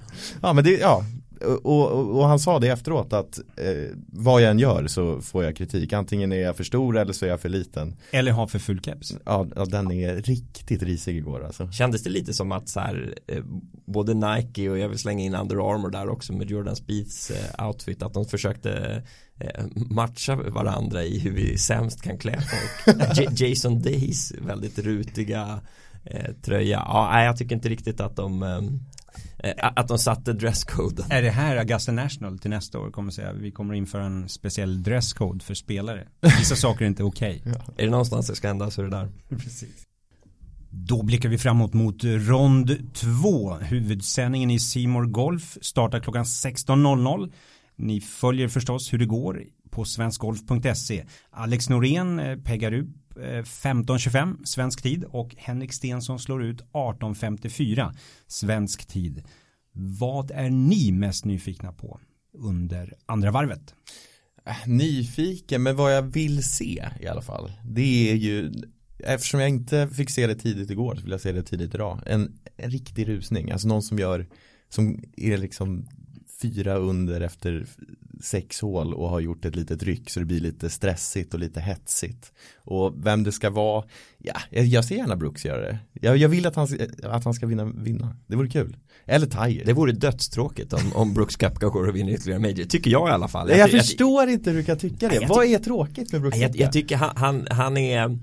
Ja 0.41 0.53
men 0.53 0.63
det, 0.63 0.71
ja. 0.71 1.03
Och, 1.43 1.65
och, 1.65 2.15
och 2.19 2.25
han 2.27 2.39
sa 2.39 2.59
det 2.59 2.67
efteråt 2.67 3.13
att 3.13 3.37
eh, 3.57 3.97
vad 4.07 4.41
jag 4.41 4.51
än 4.51 4.59
gör 4.59 4.87
så 4.87 5.21
får 5.21 5.43
jag 5.43 5.55
kritik. 5.55 5.93
Antingen 5.93 6.31
är 6.31 6.41
jag 6.41 6.57
för 6.57 6.63
stor 6.63 6.97
eller 6.97 7.13
så 7.13 7.25
är 7.25 7.29
jag 7.29 7.41
för 7.41 7.49
liten. 7.49 7.95
Eller 8.11 8.31
ha 8.31 8.47
för 8.47 8.59
full 8.59 8.81
keps. 8.81 9.13
Ja, 9.25 9.47
ja 9.55 9.65
den 9.65 9.91
är 9.91 10.15
riktigt 10.15 10.83
risig 10.83 11.17
igår 11.17 11.45
alltså. 11.45 11.71
Kändes 11.71 12.03
det 12.03 12.09
lite 12.09 12.33
som 12.33 12.51
att 12.51 12.69
så 12.69 12.79
här, 12.79 13.13
eh, 13.27 13.43
både 13.85 14.13
Nike 14.13 14.69
och 14.69 14.77
jag 14.77 14.89
vill 14.89 14.99
slänga 14.99 15.23
in 15.23 15.35
Under 15.35 15.73
Armour 15.73 15.89
där 15.89 16.09
också 16.09 16.33
med 16.33 16.49
Jordan 16.49 16.75
Spieths 16.75 17.31
eh, 17.31 17.67
outfit 17.67 18.03
att 18.03 18.13
de 18.13 18.25
försökte 18.25 19.03
eh, 19.39 19.65
matcha 19.75 20.35
varandra 20.35 21.03
i 21.03 21.19
hur 21.19 21.31
vi 21.31 21.57
sämst 21.57 22.01
kan 22.01 22.17
klä 22.17 22.39
folk. 22.41 23.17
J- 23.17 23.47
Jason 23.49 23.81
Days 23.81 24.33
väldigt 24.41 24.79
rutiga 24.79 25.59
eh, 26.05 26.31
tröja. 26.41 26.83
Ja, 26.87 27.23
jag 27.23 27.37
tycker 27.37 27.55
inte 27.55 27.69
riktigt 27.69 27.99
att 28.01 28.15
de 28.15 28.43
eh, 28.43 28.61
att 29.57 29.87
de 29.87 29.99
satte 29.99 30.33
dresscoden. 30.33 31.05
Är 31.09 31.21
det 31.21 31.29
här 31.29 31.57
Augusta 31.57 31.91
National 31.91 32.39
till 32.39 32.49
nästa 32.49 32.79
år 32.79 32.91
kommer 32.91 33.11
säga 33.11 33.33
vi 33.33 33.51
kommer 33.51 33.73
införa 33.73 34.05
en 34.05 34.29
speciell 34.29 34.83
dresscode 34.83 35.43
för 35.43 35.53
spelare. 35.53 36.07
Vissa 36.21 36.55
saker 36.55 36.85
är 36.85 36.89
inte 36.89 37.03
okej. 37.03 37.41
Är 37.77 37.83
det 37.83 37.91
någonstans 37.91 38.27
det 38.27 38.35
ska 38.35 38.47
hända 38.47 38.71
så 38.71 38.81
är 38.81 38.85
det 38.85 38.91
där. 38.91 39.09
Då 40.69 41.03
blickar 41.03 41.29
vi 41.29 41.37
framåt 41.37 41.73
mot 41.73 42.03
rond 42.03 42.93
2. 42.93 43.55
Huvudsändningen 43.55 44.51
i 44.51 44.59
Simor 44.59 45.05
Golf 45.05 45.57
startar 45.61 45.99
klockan 45.99 46.23
16.00. 46.23 47.31
Ni 47.75 48.01
följer 48.01 48.47
förstås 48.47 48.93
hur 48.93 48.97
det 48.97 49.05
går 49.05 49.43
på 49.75 49.85
svenskgolf.se. 49.85 51.05
Alex 51.29 51.69
Norén 51.69 52.19
eh, 52.19 52.37
peggar 52.37 52.73
upp 52.73 53.17
eh, 53.17 53.21
15.25 53.21 54.43
svensk 54.43 54.81
tid 54.81 55.03
och 55.03 55.35
Henrik 55.37 55.73
Stensson 55.73 56.19
slår 56.19 56.43
ut 56.43 56.61
18.54 56.73 57.97
svensk 58.27 58.85
tid. 58.85 59.23
Vad 59.73 60.31
är 60.31 60.49
ni 60.49 60.91
mest 60.91 61.25
nyfikna 61.25 61.71
på 61.71 61.99
under 62.33 62.93
andra 63.05 63.31
varvet? 63.31 63.75
Äh, 64.45 64.67
nyfiken, 64.67 65.63
men 65.63 65.75
vad 65.75 65.95
jag 65.95 66.01
vill 66.01 66.43
se 66.43 66.85
i 66.99 67.07
alla 67.07 67.21
fall. 67.21 67.51
Det 67.63 68.11
är 68.11 68.15
ju, 68.15 68.51
eftersom 68.99 69.39
jag 69.39 69.49
inte 69.49 69.87
fick 69.87 70.09
se 70.09 70.27
det 70.27 70.35
tidigt 70.35 70.69
igår 70.69 70.95
så 70.95 71.01
vill 71.01 71.11
jag 71.11 71.21
se 71.21 71.31
det 71.31 71.43
tidigt 71.43 71.75
idag. 71.75 72.01
En, 72.05 72.39
en 72.57 72.71
riktig 72.71 73.07
rusning, 73.07 73.51
alltså 73.51 73.67
någon 73.67 73.83
som 73.83 73.99
gör, 73.99 74.27
som 74.69 75.03
är 75.17 75.37
liksom 75.37 75.87
fyra 76.41 76.75
under 76.75 77.21
efter 77.21 77.65
sex 78.21 78.61
hål 78.61 78.93
och 78.93 79.09
har 79.09 79.19
gjort 79.19 79.45
ett 79.45 79.55
litet 79.55 79.83
ryck 79.83 80.09
så 80.09 80.19
det 80.19 80.25
blir 80.25 80.39
lite 80.39 80.69
stressigt 80.69 81.33
och 81.33 81.39
lite 81.39 81.59
hetsigt. 81.59 82.31
Och 82.57 83.05
vem 83.05 83.23
det 83.23 83.31
ska 83.31 83.49
vara, 83.49 83.85
ja, 84.17 84.33
jag, 84.49 84.65
jag 84.65 84.85
ser 84.85 84.95
gärna 84.95 85.15
Brooks 85.15 85.45
göra 85.45 85.61
det. 85.61 85.79
Jag, 85.93 86.17
jag 86.17 86.29
vill 86.29 86.45
att 86.47 86.55
han, 86.55 86.67
att 87.03 87.23
han 87.23 87.33
ska 87.33 87.45
vinna, 87.45 87.65
vinna. 87.65 88.15
Det 88.27 88.35
vore 88.35 88.49
kul. 88.49 88.77
Eller 89.05 89.27
Tiger. 89.27 89.65
Det 89.65 89.73
vore 89.73 89.91
dödstråkigt 89.91 90.73
om, 90.73 90.93
om 90.95 91.13
Brooks 91.13 91.35
Koepka 91.35 91.67
går 91.67 91.87
och 91.87 91.95
vinner 91.95 92.13
ytterligare 92.13 92.39
major. 92.39 92.65
Tycker 92.65 92.91
jag 92.91 93.09
i 93.09 93.11
alla 93.11 93.27
fall. 93.27 93.49
jag, 93.49 93.59
jag 93.59 93.71
ty- 93.71 93.77
förstår 93.77 94.29
inte 94.29 94.49
hur 94.49 94.57
du 94.57 94.63
kan 94.63 94.77
tycka 94.77 95.09
det. 95.09 95.15
jag 95.15 95.27
Vad 95.27 95.45
är 95.45 95.59
tråkigt 95.59 96.11
med 96.11 96.21
Brooks 96.21 96.37
jag, 96.37 96.55
jag 96.55 96.71
tycker 96.71 96.95
han, 96.95 97.17
han, 97.17 97.47
han 97.49 97.77
är 97.77 98.19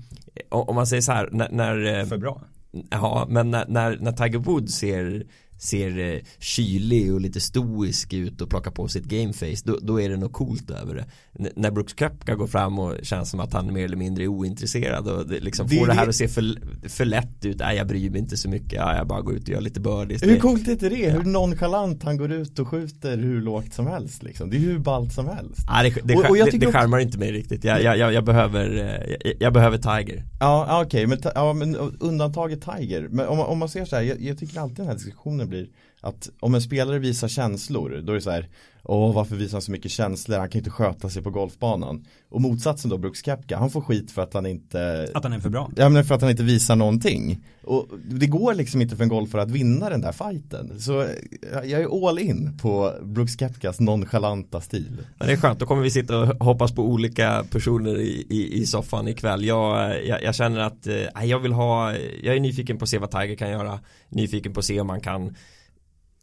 om 0.49 0.75
man 0.75 0.87
säger 0.87 1.01
så 1.01 1.11
här 1.11 1.29
när, 1.31 1.49
när 1.49 1.99
eh, 1.99 2.05
För 2.05 2.17
bra. 2.17 2.41
Ja, 2.89 3.27
men 3.29 3.51
när, 3.51 3.65
när, 3.67 3.97
när 3.97 4.11
Tiger 4.11 4.39
Woods 4.39 4.73
ser 4.73 5.25
ser 5.57 5.99
eh, 5.99 6.19
kylig 6.39 7.13
och 7.13 7.21
lite 7.21 7.39
stoisk 7.41 8.13
ut 8.13 8.41
och 8.41 8.49
plockar 8.49 8.71
på 8.71 8.87
sitt 8.87 9.03
gameface 9.05 9.61
då, 9.65 9.79
då 9.81 10.01
är 10.01 10.09
det 10.09 10.17
något 10.17 10.33
coolt 10.33 10.71
över 10.71 10.95
det 10.95 11.05
N- 11.39 11.49
när 11.55 11.71
Brooks 11.71 11.93
Koepka 11.93 12.35
går 12.35 12.47
fram 12.47 12.79
och 12.79 12.95
känns 13.03 13.29
som 13.29 13.39
att 13.39 13.53
han 13.53 13.73
mer 13.73 13.85
eller 13.85 13.97
mindre 13.97 14.23
är 14.23 14.27
ointresserad 14.27 15.07
och 15.07 15.27
det, 15.27 15.39
liksom 15.39 15.67
Det 15.67 15.75
får 15.77 15.87
det 15.87 15.93
här 15.93 16.07
att 16.07 16.15
se 16.15 16.27
för, 16.27 16.43
för 16.89 17.05
lätt 17.05 17.45
ut, 17.45 17.59
nej 17.59 17.77
jag 17.77 17.87
bryr 17.87 18.09
mig 18.09 18.19
inte 18.19 18.37
så 18.37 18.49
mycket, 18.49 18.73
ja, 18.73 18.95
jag 18.97 19.07
bara 19.07 19.21
går 19.21 19.33
ut 19.35 19.43
och 19.43 19.49
gör 19.49 19.61
lite 19.61 19.79
birdies 19.79 20.23
Hur 20.23 20.39
coolt 20.39 20.67
är 20.67 20.71
inte 20.71 20.89
det? 20.89 21.09
Hur 21.09 21.23
nonchalant 21.23 22.03
han 22.03 22.17
går 22.17 22.31
ut 22.31 22.59
och 22.59 22.67
skjuter 22.67 23.17
hur 23.17 23.41
lågt 23.41 23.73
som 23.73 23.87
helst 23.87 24.23
liksom. 24.23 24.49
Det 24.49 24.55
är 24.57 24.59
hur 24.59 24.79
ballt 24.79 25.13
som 25.13 25.27
helst. 25.27 25.59
Ja, 25.67 25.83
det, 25.83 25.89
det, 26.03 26.15
Och- 26.15 26.29
och 26.29 26.37
jag 26.37 26.51
det, 26.51 26.57
det 26.57 26.67
också- 26.67 26.79
skärmar 26.79 26.99
inte 26.99 27.17
mig 27.17 27.31
riktigt. 27.31 27.63
Jag, 27.63 27.83
jag, 27.83 27.97
jag, 27.97 28.13
jag 28.13 28.23
behöver, 28.25 28.77
eh, 29.23 29.33
jag, 29.39 29.53
behöver 29.53 29.77
Tiger. 29.77 30.23
Ja, 30.39 30.81
okej, 30.85 31.07
men, 31.07 31.17
ta- 31.21 31.31
ja, 31.35 31.53
men 31.53 31.75
undantaget 31.99 32.61
Tiger. 32.61 33.07
Men 33.11 33.27
om, 33.27 33.37
man- 33.37 33.47
om 33.47 33.57
man 33.57 33.69
ser 33.69 33.85
så 33.85 33.95
här, 33.95 34.03
jag, 34.03 34.21
jag 34.21 34.37
tycker 34.37 34.59
alltid 34.59 34.77
den 34.77 34.87
här 34.87 34.93
diskussionen 34.93 35.42
blir 35.45 35.67
att 36.01 36.29
om 36.39 36.55
en 36.55 36.61
spelare 36.61 36.99
visar 36.99 37.27
känslor, 37.27 38.01
då 38.03 38.11
är 38.11 38.15
det 38.15 38.21
så 38.21 38.31
här 38.31 38.49
Åh, 38.85 39.13
varför 39.13 39.35
visar 39.35 39.55
han 39.55 39.61
så 39.61 39.71
mycket 39.71 39.91
känslor? 39.91 40.37
Han 40.37 40.49
kan 40.49 40.59
ju 40.59 40.59
inte 40.59 40.69
sköta 40.69 41.09
sig 41.09 41.23
på 41.23 41.29
golfbanan. 41.29 42.05
Och 42.29 42.41
motsatsen 42.41 42.89
då, 42.89 42.97
Brooks 42.97 43.21
Koepka, 43.21 43.57
han 43.57 43.69
får 43.69 43.81
skit 43.81 44.11
för 44.11 44.21
att 44.21 44.33
han 44.33 44.45
inte 44.45 45.09
Att 45.13 45.23
han 45.23 45.33
är 45.33 45.39
för 45.39 45.49
bra. 45.49 45.71
Ja 45.75 45.89
men 45.89 46.05
för 46.05 46.15
att 46.15 46.21
han 46.21 46.29
inte 46.29 46.43
visar 46.43 46.75
någonting. 46.75 47.39
Och 47.63 47.87
det 48.05 48.27
går 48.27 48.53
liksom 48.53 48.81
inte 48.81 48.95
för 48.95 49.03
en 49.03 49.09
golfare 49.09 49.41
att 49.41 49.51
vinna 49.51 49.89
den 49.89 50.01
där 50.01 50.11
fighten. 50.11 50.79
Så 50.79 51.07
jag 51.51 51.81
är 51.81 52.09
all 52.09 52.19
in 52.19 52.57
på 52.61 52.93
Brooks 53.03 53.35
Koepkas 53.35 53.79
nonchalanta 53.79 54.61
stil. 54.61 54.97
Ja, 55.19 55.25
det 55.25 55.31
är 55.31 55.37
skönt, 55.37 55.59
då 55.59 55.65
kommer 55.65 55.81
vi 55.81 55.91
sitta 55.91 56.19
och 56.19 56.45
hoppas 56.45 56.71
på 56.71 56.83
olika 56.83 57.45
personer 57.51 57.97
i, 57.97 58.27
i, 58.29 58.61
i 58.61 58.65
soffan 58.65 59.07
ikväll. 59.07 59.45
Jag, 59.45 60.05
jag, 60.05 60.23
jag 60.23 60.35
känner 60.35 60.59
att 60.59 60.87
eh, 60.87 61.25
jag 61.25 61.39
vill 61.39 61.53
ha, 61.53 61.93
jag 62.23 62.35
är 62.35 62.39
nyfiken 62.39 62.77
på 62.77 62.83
att 62.83 62.89
se 62.89 62.97
vad 62.97 63.11
Tiger 63.11 63.35
kan 63.35 63.51
göra. 63.51 63.79
Nyfiken 64.09 64.53
på 64.53 64.59
att 64.59 64.65
se 64.65 64.79
om 64.81 64.87
man 64.87 65.01
kan 65.01 65.35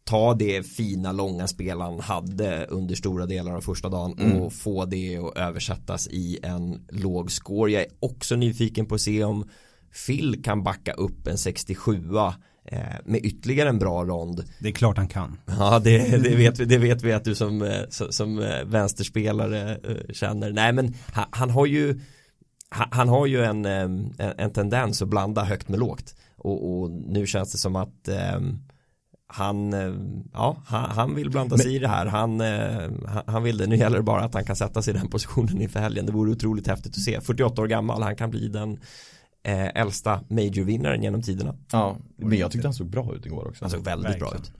ta 0.04 0.34
det 0.34 0.62
fina 0.66 1.12
långa 1.12 1.46
spel 1.46 1.80
han 1.80 2.00
hade 2.00 2.66
under 2.66 2.94
stora 2.94 3.26
delar 3.26 3.52
av 3.56 3.60
första 3.60 3.88
dagen 3.88 4.16
Mm. 4.18 4.40
och 4.40 4.52
få 4.52 4.84
det 4.84 5.16
att 5.16 5.38
översättas 5.38 6.08
i 6.08 6.38
en 6.42 6.86
låg 6.88 7.32
score. 7.32 7.72
Jag 7.72 7.82
är 7.82 7.88
också 8.00 8.36
nyfiken 8.36 8.86
på 8.86 8.94
att 8.94 9.00
se 9.00 9.24
om 9.24 9.48
Phil 10.06 10.42
kan 10.42 10.62
backa 10.62 10.92
upp 10.92 11.26
en 11.26 11.38
67 11.38 12.04
eh, 12.64 12.78
med 13.04 13.24
ytterligare 13.24 13.68
en 13.68 13.78
bra 13.78 14.04
rond. 14.04 14.44
Det 14.58 14.68
är 14.68 14.72
klart 14.72 14.96
han 14.96 15.08
kan. 15.08 15.38
Ja, 15.58 15.78
det, 15.78 16.22
det, 16.22 16.36
vet, 16.36 16.58
vi, 16.58 16.64
det 16.64 16.78
vet 16.78 17.02
vi 17.02 17.12
att 17.12 17.24
du 17.24 17.34
som, 17.34 17.62
eh, 17.62 17.88
som, 17.88 18.38
eh, 18.38 18.64
vänsterspelare 18.64 19.78
känner. 20.12 20.52
Nej, 20.52 20.72
men 20.72 20.94
han, 21.12 21.26
han 21.30 21.50
har 21.50 21.66
ju 21.66 22.00
han, 22.72 23.08
har 23.08 23.26
ju 23.26 23.44
en, 23.44 23.64
en, 23.64 24.14
en, 24.18 24.50
tendens 24.50 25.02
att 25.02 25.08
blanda 25.08 25.44
högt 25.44 25.68
med 25.68 25.78
lågt. 25.78 26.14
Och, 26.36 26.80
och 26.80 26.90
nu 26.90 27.26
känns 27.26 27.52
det 27.52 27.58
som 27.58 27.76
att 27.76 28.08
um, 28.36 28.62
han, 29.26 29.72
ja, 30.32 30.56
han, 30.66 30.90
han, 30.90 31.14
vill 31.14 31.30
blanda 31.30 31.58
sig 31.58 31.66
Men, 31.66 31.76
i 31.76 31.78
det 31.78 31.88
här. 31.88 32.06
Han, 32.06 32.42
han 33.26 33.42
vill 33.42 33.58
det. 33.58 33.66
Nu 33.66 33.76
gäller 33.76 33.96
det 33.96 34.02
bara 34.02 34.24
att 34.24 34.34
han 34.34 34.44
kan 34.44 34.56
sätta 34.56 34.82
sig 34.82 34.94
i 34.94 34.98
den 34.98 35.08
positionen 35.08 35.60
inför 35.60 35.80
helgen. 35.80 36.06
Det 36.06 36.12
vore 36.12 36.30
otroligt 36.30 36.66
häftigt 36.66 36.96
att 36.96 37.02
se. 37.02 37.20
48 37.20 37.62
år 37.62 37.66
gammal, 37.66 38.02
han 38.02 38.16
kan 38.16 38.30
bli 38.30 38.48
den 38.48 38.78
eh, 39.42 39.80
äldsta 39.80 40.20
majorvinnaren 40.28 41.02
genom 41.02 41.22
tiderna. 41.22 41.54
Ja, 41.72 41.96
men 42.16 42.38
jag 42.38 42.50
tyckte 42.50 42.68
han 42.68 42.74
såg 42.74 42.86
bra 42.86 43.14
ut 43.14 43.26
igår 43.26 43.48
också. 43.48 43.64
Han 43.64 43.70
såg 43.70 43.84
väldigt 43.84 44.10
Verkligen. 44.10 44.30
bra 44.30 44.38
ut. 44.40 44.52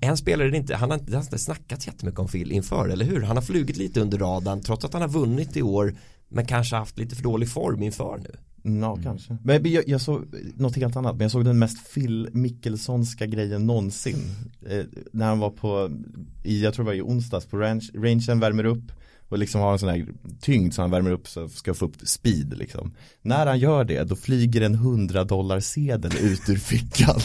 En 0.00 0.16
spelare 0.16 0.50
det 0.50 0.56
inte, 0.56 0.74
han 0.74 0.90
har 0.90 0.98
inte, 0.98 1.12
han 1.12 1.16
har 1.16 1.22
inte 1.22 1.38
snackat 1.38 1.86
jättemycket 1.86 2.20
om 2.20 2.28
Phil 2.28 2.52
inför, 2.52 2.88
eller 2.88 3.04
hur? 3.04 3.22
Han 3.22 3.36
har 3.36 3.42
flugit 3.42 3.76
lite 3.76 4.00
under 4.00 4.18
radarn 4.18 4.60
trots 4.60 4.84
att 4.84 4.92
han 4.92 5.02
har 5.02 5.08
vunnit 5.08 5.56
i 5.56 5.62
år 5.62 5.94
men 6.28 6.46
kanske 6.46 6.76
haft 6.76 6.98
lite 6.98 7.16
för 7.16 7.22
dålig 7.22 7.48
form 7.48 7.82
inför 7.82 8.18
nu. 8.18 8.36
Ja, 8.62 8.92
mm. 8.92 9.02
kanske. 9.02 9.36
Men 9.42 9.70
jag, 9.72 9.88
jag, 9.88 10.00
såg 10.00 10.24
något 10.56 10.76
helt 10.76 10.96
annat, 10.96 11.12
men 11.12 11.20
jag 11.22 11.30
såg 11.30 11.44
den 11.44 11.58
mest 11.58 11.94
Phil 11.94 12.28
Mickelsonska 12.32 13.26
grejen 13.26 13.66
någonsin. 13.66 14.16
Eh, 14.66 14.84
när 15.12 15.26
han 15.26 15.38
var 15.38 15.50
på, 15.50 15.90
i, 16.42 16.62
jag 16.62 16.74
tror 16.74 16.84
det 16.84 16.90
var 16.90 16.94
i 16.94 17.02
onsdags, 17.02 17.46
på 17.46 17.56
range, 17.56 17.90
rangen 17.94 18.40
värmer 18.40 18.64
upp 18.64 18.92
och 19.32 19.38
liksom 19.38 19.60
har 19.60 19.72
en 19.72 19.78
sån 19.78 19.88
här 19.88 20.06
tyngd 20.40 20.74
så 20.74 20.82
han 20.82 20.90
värmer 20.90 21.10
upp 21.10 21.28
så 21.28 21.48
ska 21.48 21.74
få 21.74 21.84
upp 21.84 21.96
speed 22.04 22.58
liksom. 22.58 22.92
När 23.22 23.46
han 23.46 23.58
gör 23.58 23.84
det 23.84 24.04
då 24.04 24.16
flyger 24.16 24.60
en 24.60 24.74
100 24.74 25.24
dollar 25.24 25.60
sedel 25.60 26.12
ut 26.20 26.48
ur 26.48 26.56
fickan. 26.56 27.20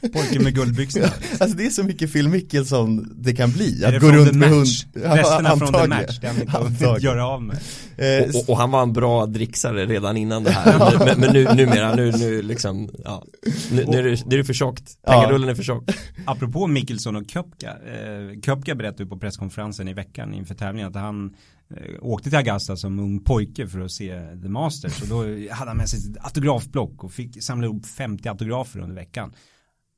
Pojken 0.12 0.42
med 0.42 0.54
guldbyxorna. 0.54 1.06
alltså 1.40 1.56
det 1.56 1.66
är 1.66 1.70
så 1.70 1.82
mycket 1.82 2.12
Phil 2.12 2.28
Mickelson 2.28 3.14
det 3.16 3.34
kan 3.34 3.50
bli. 3.50 3.84
Att 3.84 4.00
gå 4.00 4.10
runt 4.10 4.32
med 4.32 4.48
hund. 4.48 4.66
Resterna 4.94 5.48
ja, 5.48 5.56
från 5.56 5.72
the 5.72 5.86
match, 5.86 6.18
den 6.18 6.40
inte 6.40 6.84
göra 7.00 7.26
av 7.26 7.42
med. 7.42 7.58
Eh, 7.96 8.36
och, 8.36 8.50
och, 8.50 8.56
han 8.56 8.70
var 8.70 8.82
en 8.82 8.92
bra 8.92 9.26
dricksare 9.26 9.86
redan 9.86 10.16
innan 10.16 10.44
det 10.44 10.50
här. 10.50 10.98
men, 10.98 11.20
men 11.20 11.32
nu, 11.32 11.44
numera, 11.44 11.94
nu, 11.94 12.12
nu 12.12 12.42
liksom, 12.42 12.90
ja. 13.04 13.24
Nu, 13.72 13.84
nu, 13.88 13.98
är, 13.98 14.02
det, 14.02 14.26
nu 14.26 14.34
är 14.34 14.38
det 14.38 14.44
för 14.44 14.54
tjockt. 14.54 15.02
Pengarullen 15.06 15.48
är 15.48 15.54
för 15.54 15.62
tjock. 15.62 15.90
Apropå 16.24 16.66
Mickelson 16.66 17.16
och 17.16 17.30
Köpka. 17.30 17.70
Eh, 17.70 18.40
Köpka 18.40 18.74
berättade 18.74 19.06
på 19.06 19.18
presskonferensen 19.18 19.88
i 19.88 19.92
veckan 19.92 20.34
inför 20.34 20.54
tävlingen 20.54 20.88
att 20.88 20.94
han 20.94 21.21
eh, 21.70 21.76
åkte 22.00 22.30
till 22.30 22.38
Augusta 22.38 22.76
som 22.76 22.98
ung 22.98 23.20
pojke 23.20 23.68
för 23.68 23.80
att 23.80 23.92
se 23.92 24.20
The 24.42 24.48
Masters 24.48 25.02
och 25.02 25.08
då 25.08 25.18
hade 25.54 25.70
han 25.70 25.76
med 25.76 25.88
sig 25.88 26.10
ett 26.10 26.24
autografblock 26.24 27.04
och 27.04 27.12
fick 27.12 27.42
samla 27.42 27.66
ihop 27.66 27.86
50 27.86 28.28
autografer 28.28 28.80
under 28.80 28.96
veckan. 28.96 29.32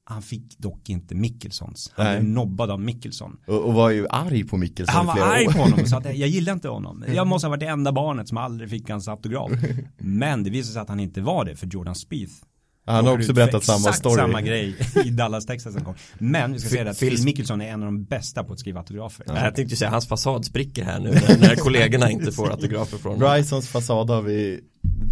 Han 0.07 0.23
fick 0.23 0.59
dock 0.59 0.89
inte 0.89 1.15
Mickelsons. 1.15 1.93
Han 1.95 2.07
blev 2.07 2.25
nobbad 2.25 2.71
av 2.71 2.81
Mickelson. 2.81 3.37
Och, 3.47 3.63
och, 3.63 3.75
var 3.75 3.91
ju 3.91 4.07
arg 4.11 4.45
på 4.45 4.57
Mickelson 4.57 4.95
Han 4.95 5.07
var 5.07 5.19
arg 5.19 5.47
år. 5.47 5.53
på 5.53 5.59
honom 5.59 5.81
och 5.81 5.89
sa 5.89 5.99
att 5.99 6.05
jag 6.05 6.29
gillar 6.29 6.53
inte 6.53 6.69
honom. 6.69 7.05
Jag 7.15 7.27
måste 7.27 7.47
ha 7.47 7.51
varit 7.51 7.61
det 7.61 7.67
enda 7.67 7.93
barnet 7.93 8.29
som 8.29 8.39
aldrig 8.39 8.71
fick 8.71 8.91
hans 8.91 9.09
autograf. 9.09 9.51
Men 9.99 10.43
det 10.43 10.51
visade 10.51 10.73
sig 10.73 10.83
att 10.83 10.89
han 10.89 11.01
inte 11.01 11.21
var 11.21 11.45
det 11.45 11.57
för 11.57 11.67
Jordan 11.67 11.95
Spieth 11.95 12.35
han 12.87 13.07
har 13.07 13.19
också 13.19 13.33
berättat 13.33 13.65
samma 13.65 13.93
story. 13.93 14.17
samma 14.17 14.41
grej 14.41 14.77
i 15.05 15.11
Dallas, 15.11 15.47
Texas 15.47 15.77
en 15.77 15.85
gång. 15.85 15.95
Men 16.19 16.53
vi 16.53 16.59
ska 16.59 16.69
säga 16.69 16.91
att 16.91 17.01
Phil 17.01 17.25
Mickelson 17.25 17.61
är 17.61 17.69
en 17.69 17.83
av 17.83 17.87
de 17.87 18.05
bästa 18.05 18.45
på 18.45 18.53
att 18.53 18.59
skriva 18.59 18.81
autografer. 18.81 19.25
Ja. 19.29 19.45
Jag 19.45 19.55
tänkte 19.55 19.77
säga 19.77 19.91
hans 19.91 20.09
fasad 20.09 20.45
spricker 20.45 20.85
här 20.85 21.01
nu 21.01 21.11
när, 21.11 21.39
när 21.39 21.57
kollegorna 21.57 22.11
inte 22.11 22.33
får 22.33 22.51
autografer 22.51 22.99
från 22.99 23.13
honom. 23.13 23.33
Brysons 23.33 23.69
fasad 23.69 24.11
har 24.11 24.23
vi 24.23 24.61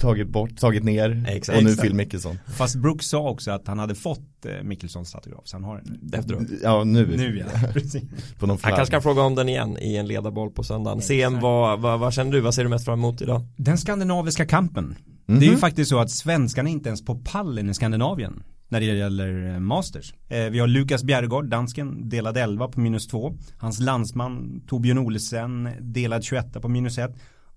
tagit 0.01 0.29
bort, 0.29 0.57
tagit 0.57 0.85
ner 0.85 1.25
exakt, 1.29 1.59
och 1.59 1.65
nu 1.65 1.77
Phil 1.77 1.95
Mickelson. 1.95 2.39
Fast 2.57 2.77
Brooks 2.77 3.07
sa 3.07 3.31
också 3.31 3.51
att 3.51 3.67
han 3.67 3.79
hade 3.79 3.95
fått 3.95 4.47
eh, 4.47 4.63
Mickelsons 4.63 5.15
autograf 5.15 5.43
så 5.45 5.57
han 5.57 5.65
har 5.65 5.83
den. 5.85 6.21
Efteråt. 6.21 6.43
Ja 6.63 6.85
nu. 6.85 7.17
Nu 7.17 7.39
ja, 7.39 7.69
precis. 7.73 8.03
på 8.39 8.47
någon 8.47 8.59
han 8.63 8.73
kanske 8.73 8.93
kan 8.93 9.03
fråga 9.03 9.23
om 9.23 9.35
den 9.35 9.49
igen 9.49 9.77
i 9.81 9.97
en 9.97 10.07
ledarboll 10.07 10.51
på 10.51 10.63
söndagen. 10.63 11.03
CM, 11.03 11.41
vad, 11.41 11.81
vad, 11.81 12.01
vad 12.01 12.15
känner 12.15 12.33
du? 12.33 12.41
Vad 12.41 12.55
ser 12.55 12.63
du 12.63 12.69
mest 12.69 12.85
fram 12.85 12.99
emot 12.99 13.23
idag? 13.23 13.47
Den 13.57 13.79
skandinaviska 13.79 14.47
kampen. 14.47 14.85
Mm 14.85 14.97
-hmm. 15.27 15.41
Det 15.41 15.47
är 15.47 15.51
ju 15.51 15.57
faktiskt 15.57 15.91
så 15.91 15.99
att 15.99 16.11
svenskarna 16.11 16.69
inte 16.69 16.89
ens 16.89 17.05
på 17.05 17.15
pallen 17.15 17.71
i 17.71 17.75
Skandinavien 17.75 18.43
när 18.73 18.81
det 18.81 18.87
gäller 18.87 19.55
eh, 19.55 19.61
Masters. 19.61 20.15
Eh, 20.29 20.45
vi 20.45 20.59
har 20.59 20.67
Lukas 20.67 21.05
Bjergård, 21.05 21.49
dansken, 21.49 22.09
delad 22.09 22.37
11 22.37 22.69
på 22.69 22.81
minus 22.81 23.07
2. 23.07 23.35
Hans 23.59 23.81
landsman 23.81 24.63
Torbjörn 24.67 24.99
Olsen, 24.99 25.69
delad 25.81 26.25
21 26.25 26.63
på 26.63 26.69
minus 26.69 26.99
1. 26.99 27.11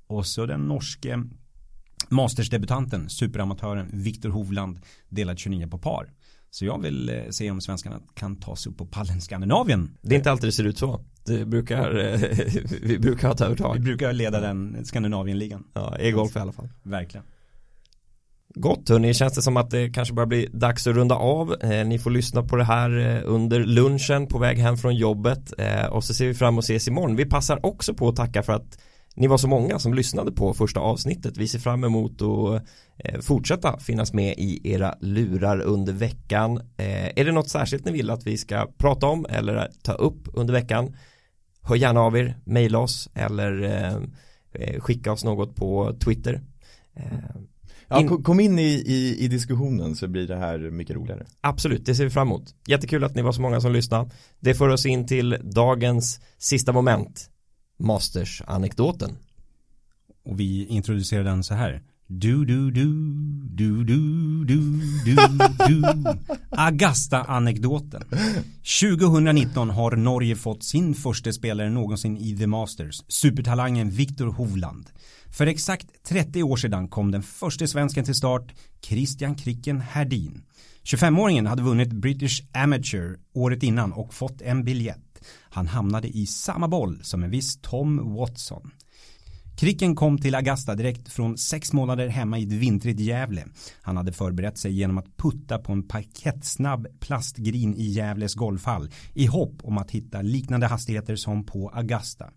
Och 0.07 0.25
så 0.25 0.45
den 0.45 0.59
norske 0.59 1.23
Mastersdebutanten, 2.10 3.10
superamatören 3.10 3.89
Viktor 3.93 4.29
Hovland, 4.29 4.79
delad 5.10 5.39
29 5.39 5.67
på 5.67 5.77
par. 5.77 6.12
Så 6.49 6.65
jag 6.65 6.81
vill 6.81 7.10
eh, 7.10 7.15
se 7.29 7.51
om 7.51 7.62
svenskarna 7.62 7.99
kan 8.13 8.36
ta 8.36 8.55
sig 8.55 8.71
upp 8.71 8.77
på 8.77 8.86
pallen 8.86 9.21
Skandinavien. 9.21 9.97
Det 10.01 10.15
är 10.15 10.17
inte 10.17 10.31
alltid 10.31 10.47
det 10.47 10.51
ser 10.51 10.63
ut 10.63 10.77
så. 10.77 11.01
Det 11.25 11.45
brukar, 11.45 11.91
vi 12.81 12.99
brukar 12.99 13.27
ha 13.27 13.36
ett 13.36 13.41
övertag. 13.41 13.73
Vi 13.73 13.79
brukar 13.79 14.13
leda 14.13 14.39
den 14.39 14.86
Skandinavienligan. 14.86 15.63
Ja, 15.73 15.97
e-golf 15.99 16.36
i 16.36 16.39
alla 16.39 16.51
fall. 16.51 16.69
Verkligen. 16.84 17.25
Gott 18.58 18.89
hörni, 18.89 19.13
känns 19.13 19.34
det 19.34 19.41
som 19.41 19.58
att 19.58 19.69
det 19.69 19.89
kanske 19.89 20.13
börjar 20.13 20.27
bli 20.27 20.49
dags 20.53 20.88
att 20.88 20.95
runda 20.95 21.15
av. 21.15 21.55
Eh, 21.62 21.88
ni 21.88 21.99
får 21.99 22.12
lyssna 22.12 22.43
på 22.43 22.55
det 22.55 22.63
här 22.63 22.97
eh, 22.97 23.21
under 23.25 23.60
lunchen 23.60 24.27
på 24.27 24.38
väg 24.38 24.58
hem 24.58 24.77
från 24.77 24.95
jobbet 24.95 25.53
eh, 25.58 25.86
och 25.86 26.03
så 26.03 26.13
ser 26.13 26.27
vi 26.27 26.34
fram 26.34 26.53
emot 26.53 26.63
ses 26.63 26.88
imorgon. 26.88 27.15
Vi 27.15 27.25
passar 27.25 27.65
också 27.65 27.93
på 27.93 28.10
att 28.10 28.15
tacka 28.15 28.43
för 28.43 28.53
att 28.53 28.79
ni 29.15 29.28
var 29.28 29.38
så 29.38 29.47
många 29.47 29.80
som 29.80 29.93
lyssnade 29.93 30.32
på 30.32 30.54
första 30.54 30.80
avsnittet. 30.80 31.38
Vi 31.38 31.47
ser 31.47 31.60
fram 31.60 31.84
emot 31.84 32.21
att 32.21 32.62
eh, 32.97 33.19
fortsätta 33.21 33.80
finnas 33.80 34.13
med 34.13 34.34
i 34.38 34.71
era 34.73 34.95
lurar 34.99 35.60
under 35.62 35.93
veckan. 35.93 36.58
Eh, 36.58 37.19
är 37.19 37.25
det 37.25 37.32
något 37.32 37.49
särskilt 37.49 37.86
ni 37.86 37.91
vill 37.91 38.10
att 38.10 38.28
vi 38.28 38.38
ska 38.38 38.67
prata 38.78 39.08
om 39.08 39.25
eller 39.30 39.69
ta 39.82 39.93
upp 39.93 40.28
under 40.34 40.54
veckan? 40.54 40.95
Hör 41.62 41.75
gärna 41.75 42.01
av 42.01 42.17
er, 42.17 42.38
mejla 42.43 42.80
oss 42.80 43.10
eller 43.13 43.63
eh, 44.51 44.80
skicka 44.80 45.12
oss 45.12 45.23
något 45.23 45.56
på 45.56 45.95
Twitter. 45.99 46.41
Ja, 47.88 48.17
kom 48.23 48.39
in 48.39 48.60
i, 48.60 48.84
i, 48.86 49.17
i, 49.19 49.28
diskussionen 49.28 49.95
så 49.95 50.08
blir 50.08 50.28
det 50.28 50.36
här 50.36 50.58
mycket 50.58 50.95
roligare. 50.95 51.25
Absolut, 51.41 51.86
det 51.86 51.95
ser 51.95 52.04
vi 52.04 52.10
fram 52.10 52.28
emot. 52.28 52.56
Jättekul 52.67 53.04
att 53.04 53.15
ni 53.15 53.21
var 53.21 53.32
så 53.32 53.41
många 53.41 53.62
som 53.62 53.71
lyssnade. 53.71 54.10
Det 54.39 54.54
för 54.54 54.69
oss 54.69 54.86
in 54.86 55.08
till 55.08 55.38
dagens 55.43 56.21
sista 56.38 56.71
moment. 56.71 57.30
Masters-anekdoten. 57.77 59.17
Och 60.25 60.39
vi 60.39 60.65
introducerar 60.65 61.23
den 61.23 61.43
så 61.43 61.53
här. 61.53 61.81
Du, 62.07 62.45
du, 62.45 62.71
du, 62.71 62.85
du, 63.49 63.83
du, 63.83 64.45
du, 64.45 64.79
du, 65.05 65.15
du. 65.67 66.03
Agasta-anekdoten. 66.49 68.03
2019 68.81 69.69
har 69.69 69.95
Norge 69.95 70.35
fått 70.35 70.63
sin 70.63 70.95
första 70.95 71.31
spelare 71.31 71.69
någonsin 71.69 72.17
i 72.17 72.38
The 72.38 72.47
Masters. 72.47 73.03
Supertalangen 73.07 73.89
Viktor 73.89 74.27
Hovland. 74.27 74.89
För 75.38 75.47
exakt 75.47 75.88
30 76.07 76.43
år 76.43 76.57
sedan 76.57 76.88
kom 76.88 77.11
den 77.11 77.23
första 77.23 77.67
svensken 77.67 78.05
till 78.05 78.15
start, 78.15 78.51
Christian 78.81 79.35
Kricken 79.35 79.81
Herdin. 79.81 80.41
25-åringen 80.83 81.47
hade 81.47 81.63
vunnit 81.63 81.91
British 81.91 82.41
Amateur 82.53 83.19
året 83.33 83.63
innan 83.63 83.93
och 83.93 84.13
fått 84.13 84.41
en 84.41 84.63
biljett. 84.63 85.05
Han 85.41 85.67
hamnade 85.67 86.07
i 86.07 86.25
samma 86.25 86.67
boll 86.67 86.99
som 87.03 87.23
en 87.23 87.29
viss 87.29 87.57
Tom 87.61 88.15
Watson. 88.15 88.71
Kricken 89.57 89.95
kom 89.95 90.17
till 90.17 90.35
Augusta 90.35 90.75
direkt 90.75 91.09
från 91.09 91.38
sex 91.38 91.73
månader 91.73 92.07
hemma 92.07 92.39
i 92.39 92.43
ett 92.43 92.51
vintrigt 92.51 92.99
Gävle. 92.99 93.45
Han 93.81 93.97
hade 93.97 94.11
förberett 94.11 94.57
sig 94.57 94.71
genom 94.71 94.97
att 94.97 95.17
putta 95.17 95.57
på 95.57 95.71
en 95.71 95.88
parkettsnabb 95.88 96.88
plastgrin 96.99 97.75
i 97.75 97.83
Gävles 97.83 98.33
golfhall 98.35 98.89
i 99.13 99.25
hopp 99.25 99.53
om 99.63 99.77
att 99.77 99.91
hitta 99.91 100.21
liknande 100.21 100.67
hastigheter 100.67 101.15
som 101.15 101.45
på 101.45 101.69
Augusta. 101.69 102.29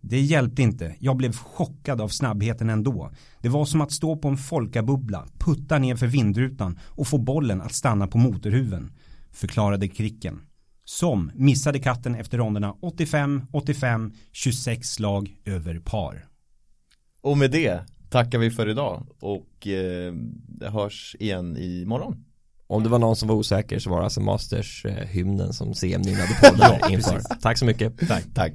Det 0.00 0.20
hjälpte 0.20 0.62
inte. 0.62 0.96
Jag 0.98 1.16
blev 1.16 1.36
chockad 1.36 2.00
av 2.00 2.08
snabbheten 2.08 2.70
ändå. 2.70 3.10
Det 3.40 3.48
var 3.48 3.64
som 3.64 3.80
att 3.80 3.92
stå 3.92 4.16
på 4.16 4.28
en 4.28 4.36
folkabubbla, 4.36 5.26
putta 5.38 5.78
ner 5.78 5.96
för 5.96 6.06
vindrutan 6.06 6.78
och 6.82 7.06
få 7.06 7.18
bollen 7.18 7.60
att 7.60 7.74
stanna 7.74 8.06
på 8.06 8.18
motorhuven. 8.18 8.92
Förklarade 9.32 9.88
Kricken 9.88 10.40
som 10.88 11.30
missade 11.34 11.78
katten 11.78 12.14
efter 12.14 12.38
ronderna 12.38 12.74
85, 12.80 13.42
85, 13.52 14.12
26 14.32 14.88
slag 14.88 15.36
över 15.44 15.78
par. 15.78 16.26
Och 17.22 17.38
med 17.38 17.50
det 17.50 17.80
tackar 18.10 18.38
vi 18.38 18.50
för 18.50 18.68
idag 18.68 19.06
och 19.20 19.66
eh, 19.66 20.14
hörs 20.70 21.16
igen 21.18 21.56
imorgon. 21.56 22.24
Om 22.66 22.82
det 22.82 22.88
var 22.88 22.98
någon 22.98 23.16
som 23.16 23.28
var 23.28 23.34
osäker 23.34 23.78
så 23.78 23.90
var 23.90 23.98
det 23.98 24.04
alltså 24.04 24.20
Masters-hymnen 24.20 25.52
som 25.52 25.74
CM 25.74 26.00
nynnade 26.02 26.38
på 26.40 26.56
där 26.56 26.90
inför. 26.92 27.20
Tack 27.42 27.58
så 27.58 27.64
mycket. 27.64 28.08
Tack. 28.08 28.24
Tack. 28.34 28.52